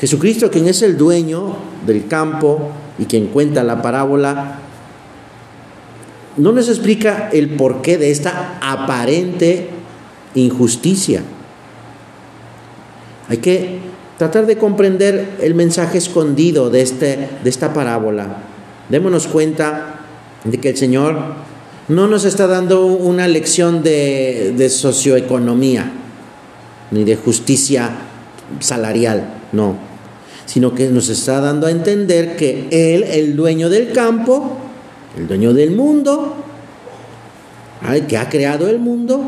Jesucristo, 0.00 0.50
quien 0.50 0.66
es 0.66 0.82
el 0.82 0.96
dueño 0.96 1.54
del 1.86 2.08
campo 2.08 2.70
y 2.98 3.04
quien 3.04 3.28
cuenta 3.28 3.62
la 3.62 3.80
parábola, 3.80 4.58
no 6.36 6.50
nos 6.50 6.68
explica 6.68 7.30
el 7.32 7.50
porqué 7.50 7.96
de 7.96 8.10
esta 8.10 8.58
aparente 8.60 9.68
injusticia. 10.34 11.22
Hay 13.28 13.38
que 13.38 13.78
tratar 14.18 14.46
de 14.46 14.58
comprender 14.58 15.36
el 15.40 15.54
mensaje 15.54 15.98
escondido 15.98 16.70
de, 16.70 16.82
este, 16.82 17.28
de 17.42 17.50
esta 17.50 17.72
parábola. 17.72 18.38
Démonos 18.88 19.28
cuenta 19.28 20.00
de 20.42 20.58
que 20.58 20.70
el 20.70 20.76
Señor 20.76 21.16
no 21.88 22.06
nos 22.06 22.24
está 22.24 22.46
dando 22.46 22.86
una 22.86 23.28
lección 23.28 23.82
de, 23.82 24.54
de 24.56 24.70
socioeconomía, 24.70 25.90
ni 26.90 27.04
de 27.04 27.16
justicia 27.16 27.90
salarial, 28.60 29.34
no, 29.52 29.76
sino 30.46 30.74
que 30.74 30.88
nos 30.88 31.08
está 31.08 31.40
dando 31.40 31.66
a 31.66 31.70
entender 31.70 32.36
que 32.36 32.68
Él, 32.70 33.04
el 33.04 33.36
dueño 33.36 33.68
del 33.68 33.92
campo, 33.92 34.56
el 35.16 35.26
dueño 35.26 35.52
del 35.52 35.72
mundo, 35.72 36.34
el 37.92 38.06
que 38.06 38.16
ha 38.16 38.28
creado 38.30 38.68
el 38.68 38.78
mundo, 38.78 39.22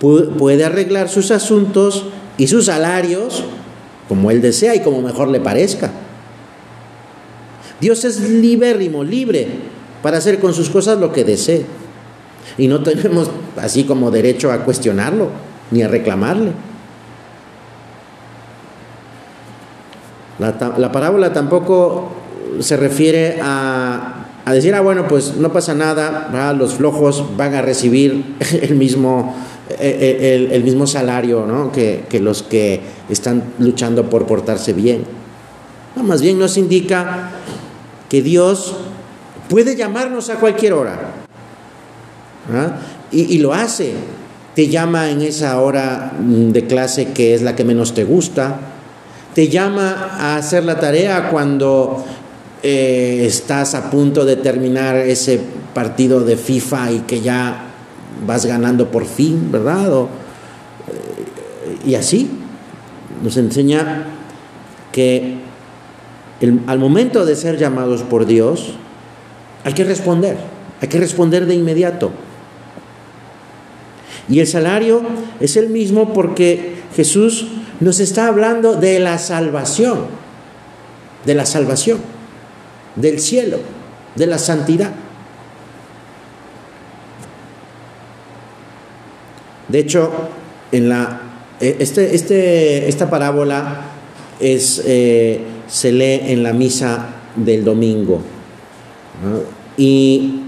puede 0.00 0.64
arreglar 0.64 1.08
sus 1.08 1.30
asuntos 1.30 2.04
y 2.36 2.48
sus 2.48 2.66
salarios 2.66 3.44
como 4.08 4.30
Él 4.30 4.42
desea 4.42 4.74
y 4.74 4.80
como 4.80 5.00
mejor 5.00 5.28
le 5.28 5.40
parezca. 5.40 5.90
Dios 7.80 8.04
es 8.04 8.20
libérrimo, 8.20 9.02
libre 9.02 9.73
para 10.04 10.18
hacer 10.18 10.38
con 10.38 10.52
sus 10.52 10.68
cosas 10.68 10.98
lo 10.98 11.14
que 11.14 11.24
desee. 11.24 11.64
Y 12.58 12.68
no 12.68 12.82
tenemos 12.82 13.30
así 13.56 13.84
como 13.84 14.10
derecho 14.10 14.52
a 14.52 14.58
cuestionarlo 14.58 15.30
ni 15.70 15.80
a 15.80 15.88
reclamarle. 15.88 16.52
La, 20.38 20.92
parábola 20.92 21.32
tampoco 21.32 22.10
se 22.60 22.76
refiere 22.76 23.38
a, 23.40 24.26
decir, 24.48 24.74
ah, 24.74 24.82
bueno, 24.82 25.08
pues 25.08 25.38
no 25.38 25.50
pasa 25.54 25.72
nada, 25.72 26.52
los 26.52 26.74
flojos 26.74 27.24
van 27.38 27.54
a 27.54 27.62
recibir 27.62 28.36
el 28.60 28.74
mismo, 28.74 29.34
eh, 29.70 30.18
eh, 30.20 30.48
el, 30.52 30.64
mismo 30.64 30.86
salario 30.86 31.46
¿no? 31.46 31.72
que, 31.72 32.04
que, 32.10 32.20
los 32.20 32.42
que 32.42 32.82
están 33.08 33.54
luchando 33.58 34.10
por 34.10 34.26
portarse 34.26 34.74
bien. 34.74 35.04
No, 35.96 36.02
más 36.02 36.20
bien 36.20 36.38
nos 36.38 36.58
indica 36.58 37.30
que 38.10 38.20
Dios 38.20 38.76
Puede 39.48 39.76
llamarnos 39.76 40.30
a 40.30 40.36
cualquier 40.36 40.72
hora. 40.72 40.98
Y, 43.10 43.38
lo 43.38 43.52
hace. 43.52 43.92
Te 44.54 44.68
llama 44.68 45.10
en 45.10 45.22
esa 45.22 45.60
hora 45.60 46.12
mm, 46.18 46.50
de 46.50 46.66
clase 46.66 47.12
que 47.12 47.34
es 47.34 47.42
la 47.42 47.56
que 47.56 47.64
menos 47.64 47.94
te 47.94 48.04
gusta. 48.04 48.58
Te 49.34 49.48
llama 49.48 50.10
a 50.12 50.36
hacer 50.36 50.64
la 50.64 50.78
tarea 50.78 51.30
cuando 51.30 52.04
eh, 52.62 53.24
estás 53.26 53.74
a 53.74 53.90
punto 53.90 54.24
de 54.24 54.36
terminar 54.36 54.96
ese 54.96 55.40
partido 55.74 56.20
de 56.20 56.36
FIFA 56.36 56.92
y 56.92 56.98
que 57.00 57.20
ya 57.20 57.64
vas 58.26 58.46
ganando 58.46 58.90
por 58.90 59.06
fin, 59.06 59.50
¿verdad? 59.50 59.90
Eh, 59.92 60.06
y 61.84 61.94
así 61.96 62.30
nos 63.22 63.36
enseña 63.36 64.06
que 64.92 65.38
al 66.66 66.78
momento 66.78 67.24
de 67.24 67.36
ser 67.36 67.58
llamados 67.58 68.02
por 68.02 68.26
Dios, 68.26 68.74
hay 69.64 69.72
que 69.72 69.84
responder, 69.84 70.36
hay 70.80 70.88
que 70.88 70.98
responder 70.98 71.46
de 71.46 71.54
inmediato. 71.54 72.12
Y 74.28 74.40
el 74.40 74.46
salario 74.46 75.02
es 75.40 75.56
el 75.56 75.70
mismo 75.70 76.12
porque 76.12 76.76
Jesús 76.94 77.48
nos 77.80 78.00
está 78.00 78.28
hablando 78.28 78.74
de 78.74 78.98
la 79.00 79.18
salvación, 79.18 80.06
de 81.24 81.34
la 81.34 81.46
salvación, 81.46 81.98
del 82.96 83.20
cielo, 83.20 83.58
de 84.14 84.26
la 84.26 84.38
santidad. 84.38 84.92
De 89.68 89.78
hecho, 89.78 90.10
en 90.72 90.88
la, 90.88 91.20
e, 91.60 91.76
este, 91.80 92.14
este, 92.14 92.88
esta 92.88 93.10
parábola 93.10 93.82
es, 94.40 94.82
eh, 94.86 95.40
se 95.66 95.92
lee 95.92 96.20
en 96.32 96.42
la 96.42 96.52
misa 96.52 97.08
del 97.34 97.64
domingo. 97.64 98.33
Y, 99.76 100.40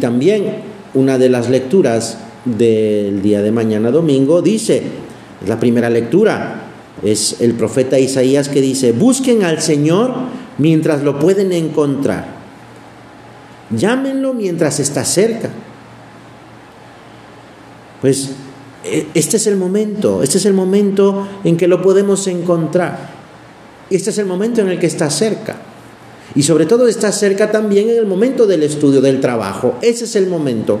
también 0.00 0.62
una 0.94 1.18
de 1.18 1.28
las 1.28 1.50
lecturas 1.50 2.18
del 2.44 3.22
día 3.22 3.42
de 3.42 3.52
mañana 3.52 3.90
domingo 3.90 4.42
dice, 4.42 4.82
la 5.46 5.58
primera 5.58 5.90
lectura, 5.90 6.62
es 7.02 7.40
el 7.40 7.54
profeta 7.54 7.98
Isaías 7.98 8.48
que 8.48 8.60
dice, 8.60 8.92
busquen 8.92 9.42
al 9.42 9.60
Señor 9.60 10.12
mientras 10.58 11.02
lo 11.02 11.18
pueden 11.18 11.52
encontrar, 11.52 12.26
llámenlo 13.70 14.32
mientras 14.32 14.80
está 14.80 15.04
cerca. 15.04 15.50
Pues 18.00 18.30
e, 18.84 19.06
este 19.14 19.36
es 19.36 19.46
el 19.46 19.56
momento, 19.56 20.22
este 20.22 20.38
es 20.38 20.46
el 20.46 20.54
momento 20.54 21.26
en 21.42 21.56
que 21.56 21.68
lo 21.68 21.82
podemos 21.82 22.26
encontrar, 22.26 23.10
este 23.90 24.10
es 24.10 24.18
el 24.18 24.26
momento 24.26 24.60
en 24.60 24.68
el 24.68 24.78
que 24.78 24.86
está 24.86 25.10
cerca. 25.10 25.56
Y 26.34 26.42
sobre 26.42 26.66
todo 26.66 26.88
está 26.88 27.12
cerca 27.12 27.50
también 27.50 27.90
en 27.90 27.98
el 27.98 28.06
momento 28.06 28.46
del 28.46 28.62
estudio, 28.62 29.00
del 29.00 29.20
trabajo. 29.20 29.76
Ese 29.82 30.04
es 30.04 30.16
el 30.16 30.26
momento. 30.26 30.80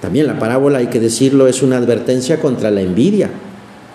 También 0.00 0.26
la 0.26 0.38
parábola, 0.38 0.78
hay 0.78 0.88
que 0.88 1.00
decirlo, 1.00 1.46
es 1.48 1.62
una 1.62 1.78
advertencia 1.78 2.40
contra 2.40 2.70
la 2.70 2.80
envidia. 2.80 3.30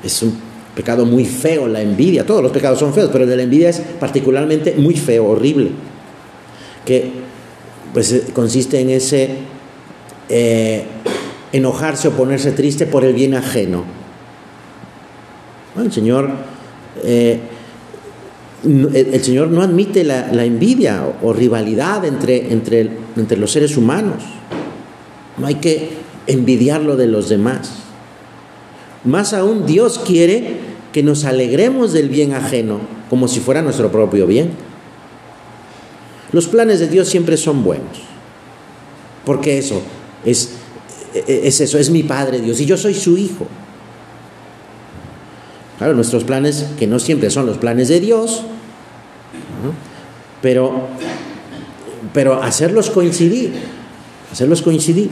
Es 0.04 0.22
un 0.22 0.38
pecado 0.76 1.06
muy 1.06 1.26
feo 1.26 1.68
la 1.68 1.82
envidia. 1.82 2.26
Todos 2.26 2.42
los 2.42 2.52
pecados 2.52 2.80
son 2.80 2.94
feos, 2.94 3.10
pero 3.12 3.26
el 3.26 3.30
de 3.30 3.38
la 3.38 3.44
envidia 3.44 3.70
es 3.70 3.80
particularmente 4.00 4.76
muy 4.78 4.96
feo, 4.96 5.26
horrible. 5.26 5.72
Que 6.86 7.12
pues 7.94 8.12
eh, 8.12 8.24
consiste 8.34 8.80
en 8.80 8.90
ese 8.90 9.30
eh, 10.30 10.86
enojarse 11.52 12.08
o 12.08 12.12
ponerse 12.12 12.52
triste 12.52 12.86
por 12.86 13.04
el 13.04 13.14
bien 13.14 13.34
ajeno. 13.34 13.84
el 15.78 15.92
Señor 15.92 16.30
eh, 17.04 17.40
el, 18.64 19.24
Señor 19.24 19.50
no 19.50 19.62
admite 19.62 20.04
la, 20.04 20.44
envidia 20.44 21.04
o, 21.22 21.34
rivalidad 21.34 22.06
entre, 22.06 22.52
entre, 22.52 22.90
entre 23.16 23.38
los 23.38 23.52
seres 23.52 23.78
humanos. 23.78 24.24
No 25.38 25.48
hay 25.48 25.56
que 25.56 25.90
envidiar 26.28 26.84
de 26.96 27.08
los 27.08 27.30
demás. 27.30 27.72
Más 29.04 29.34
aún, 29.34 29.66
Dios 29.66 30.00
quiere 30.00 30.58
que 30.92 31.04
nos 31.04 31.24
alegremos 31.24 31.94
del 31.94 32.10
bien 32.10 32.34
ajeno 32.34 32.80
como 33.10 33.28
si 33.28 33.40
fuera 33.40 33.62
nuestro 33.62 33.92
propio 33.92 34.28
bien. 34.28 34.52
Los 36.32 36.48
planes 36.48 36.80
de 36.80 36.88
Dios 36.88 37.08
siempre 37.08 37.38
son 37.38 37.64
buenos. 37.64 38.02
Porque 39.26 39.58
eso 39.58 39.82
es, 40.26 40.52
es 41.28 41.62
eso, 41.62 41.78
es 41.78 41.90
mi 41.90 42.04
Padre 42.04 42.40
Dios 42.40 42.60
y 42.60 42.66
yo 42.66 42.78
soy 42.78 42.94
su 42.94 43.18
Hijo. 43.18 43.48
Claro, 45.80 45.96
nuestros 45.96 46.24
planes, 46.24 46.68
que 46.78 46.86
no 46.86 47.00
siempre 47.00 47.32
son 47.32 47.48
los 47.48 47.58
planes 47.58 47.88
de 47.88 48.00
Dios, 48.00 48.44
pero, 50.42 50.88
pero 52.14 52.44
hacerlos 52.44 52.92
coincidir, 52.92 53.54
hacerlos 54.32 54.62
coincidir. 54.62 55.10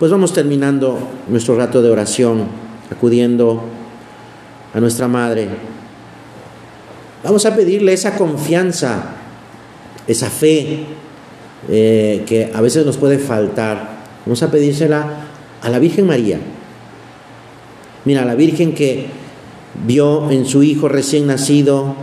Pues 0.00 0.10
vamos 0.10 0.32
terminando 0.32 0.98
nuestro 1.28 1.56
rato 1.56 1.82
de 1.82 1.90
oración, 1.90 2.46
acudiendo 2.90 3.62
a 4.74 4.80
nuestra 4.80 5.06
Madre, 5.06 5.48
Vamos 7.22 7.44
a 7.44 7.54
pedirle 7.54 7.92
esa 7.92 8.16
confianza, 8.16 9.12
esa 10.06 10.30
fe 10.30 10.84
eh, 11.68 12.24
que 12.26 12.50
a 12.54 12.60
veces 12.62 12.86
nos 12.86 12.96
puede 12.96 13.18
faltar. 13.18 14.00
Vamos 14.24 14.42
a 14.42 14.50
pedírsela 14.50 15.26
a 15.60 15.68
la 15.68 15.78
Virgen 15.78 16.06
María. 16.06 16.38
Mira, 18.04 18.24
la 18.24 18.34
Virgen 18.34 18.74
que 18.74 19.06
vio 19.86 20.30
en 20.30 20.46
su 20.46 20.62
hijo 20.62 20.88
recién 20.88 21.26
nacido, 21.26 21.94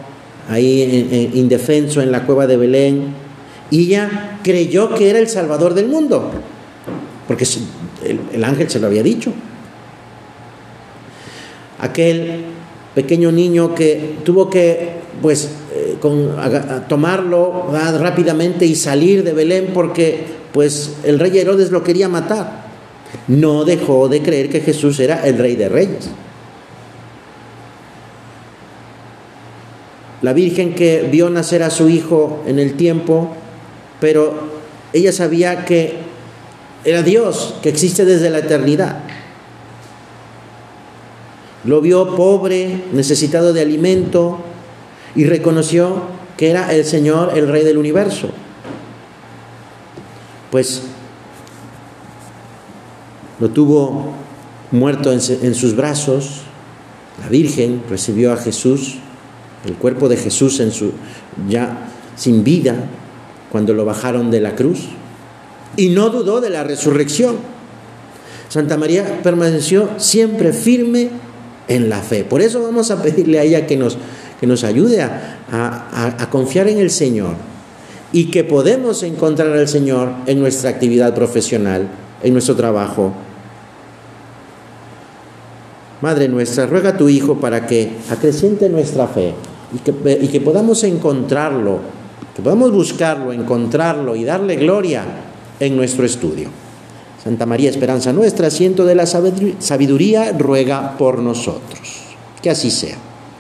ahí 0.50 1.32
indefenso 1.34 2.02
en 2.02 2.12
la 2.12 2.26
cueva 2.26 2.48
de 2.48 2.58
Belén, 2.58 3.14
y 3.70 3.88
ella 3.88 4.40
creyó 4.44 4.94
que 4.94 5.10
era 5.10 5.20
el 5.20 5.28
Salvador 5.28 5.74
del 5.74 5.88
mundo, 5.88 6.32
porque 7.28 7.46
el 8.34 8.44
ángel 8.44 8.70
se 8.70 8.80
lo 8.80 8.88
había 8.88 9.04
dicho. 9.04 9.34
Aquel 11.80 12.46
pequeño 12.96 13.32
niño 13.32 13.76
que 13.76 14.16
tuvo 14.24 14.50
que 14.50 14.98
pues 15.22 15.50
eh, 15.74 15.98
tomarlo 16.88 17.72
rápidamente 17.72 18.66
y 18.66 18.76
salir 18.76 19.24
de 19.24 19.34
Belén 19.34 19.70
porque 19.74 20.26
pues 20.52 20.98
el 21.04 21.20
rey 21.20 21.38
Herodes 21.38 21.72
lo 21.72 21.84
quería 21.84 22.08
matar. 22.08 22.67
No 23.28 23.66
dejó 23.66 24.08
de 24.10 24.22
creer 24.22 24.50
que 24.50 24.62
Jesús 24.62 25.00
era 25.00 25.26
el 25.28 25.38
rey 25.38 25.56
de 25.56 25.70
reyes. 25.70 26.10
La 30.22 30.34
Virgen 30.34 30.74
que 30.74 31.08
vio 31.12 31.30
nacer 31.30 31.62
a 31.62 31.70
su 31.70 31.90
hijo 31.90 32.44
en 32.48 32.60
el 32.60 32.74
tiempo, 32.74 33.34
pero 34.00 34.34
ella 34.94 35.12
sabía 35.12 35.66
que 35.66 35.96
era 36.86 37.04
Dios, 37.04 37.56
que 37.62 37.70
existe 37.70 38.06
desde 38.06 38.30
la 38.30 38.40
eternidad. 38.40 39.00
Lo 41.66 41.82
vio 41.82 42.16
pobre, 42.16 42.84
necesitado 42.94 43.54
de 43.54 43.62
alimento, 43.62 44.40
y 45.16 45.26
reconoció 45.26 46.04
que 46.38 46.50
era 46.50 46.74
el 46.74 46.86
Señor, 46.86 47.34
el 47.36 47.48
Rey 47.48 47.64
del 47.64 47.78
universo. 47.78 48.30
Pues 50.52 50.84
lo 53.40 53.50
tuvo 53.50 54.14
muerto 54.72 55.12
en, 55.12 55.22
sus 55.56 55.76
brazos, 55.76 56.42
la 57.22 57.30
Virgen 57.30 57.84
recibió 57.90 58.34
a 58.34 58.38
Jesús, 58.38 58.96
el 59.66 59.74
cuerpo 59.76 60.10
de 60.10 60.18
Jesús 60.18 60.60
en 60.60 60.72
su 60.72 60.92
ya 61.48 61.90
sin 62.16 62.44
vida 62.44 62.76
cuando 63.52 63.74
lo 63.74 63.86
bajaron 63.86 64.32
de 64.32 64.42
la 64.42 64.56
cruz 64.56 64.86
y 65.76 65.90
no 65.90 66.10
dudó 66.10 66.42
de 66.42 66.50
la 66.50 66.64
resurrección. 66.64 67.38
Santa 68.50 68.78
María 68.78 69.22
permaneció 69.24 69.90
siempre 69.98 70.54
firme 70.54 71.10
en 71.68 71.90
la 71.90 72.02
fe. 72.02 72.24
Por 72.24 72.42
eso 72.42 72.62
vamos 72.62 72.92
a 72.92 73.02
pedirle 73.02 73.40
a 73.40 73.44
ella 73.44 73.68
que 73.68 73.78
nos 73.78 73.98
que 74.40 74.48
nos 74.48 74.64
ayude 74.64 75.02
a, 75.02 76.28
confiar 76.32 76.68
en 76.68 76.80
el 76.80 76.92
Señor 76.92 77.36
y 78.12 78.26
que 78.26 78.44
podemos 78.44 79.04
encontrar 79.04 79.52
al 79.52 79.68
Señor 79.68 80.12
en 80.28 80.40
nuestra 80.40 80.70
actividad 80.70 81.16
profesional, 81.16 81.90
en 82.24 82.34
nuestro 82.34 82.56
trabajo. 82.56 83.14
Madre 86.02 86.28
nuestra, 86.28 86.66
ruega 86.66 86.90
a 86.90 86.98
tu 86.98 87.10
Hijo 87.10 87.36
para 87.36 87.66
que 87.66 87.98
acreciente 88.10 88.70
nuestra 88.70 89.08
fe 89.08 89.34
y 89.74 89.80
que, 89.80 90.20
y 90.22 90.28
que 90.28 90.42
podamos 90.42 90.84
encontrarlo, 90.84 91.80
que 92.36 92.42
podamos 92.42 92.72
buscarlo, 92.72 93.34
encontrarlo 93.34 94.16
y 94.16 94.24
darle 94.24 94.56
gloria 94.56 95.04
en 95.60 95.76
nuestro 95.76 96.06
estudio. 96.06 96.50
Santa 97.24 97.46
María, 97.46 97.70
esperanza 97.70 98.14
nuestra, 98.14 98.48
asiento 98.48 98.86
de 98.86 98.96
la 98.96 99.06
sabiduría, 99.06 100.32
ruega 100.32 100.98
por 100.98 101.20
nosotros. 101.20 101.80
Que 102.42 102.50
así 102.50 102.72
sea. 102.72 103.07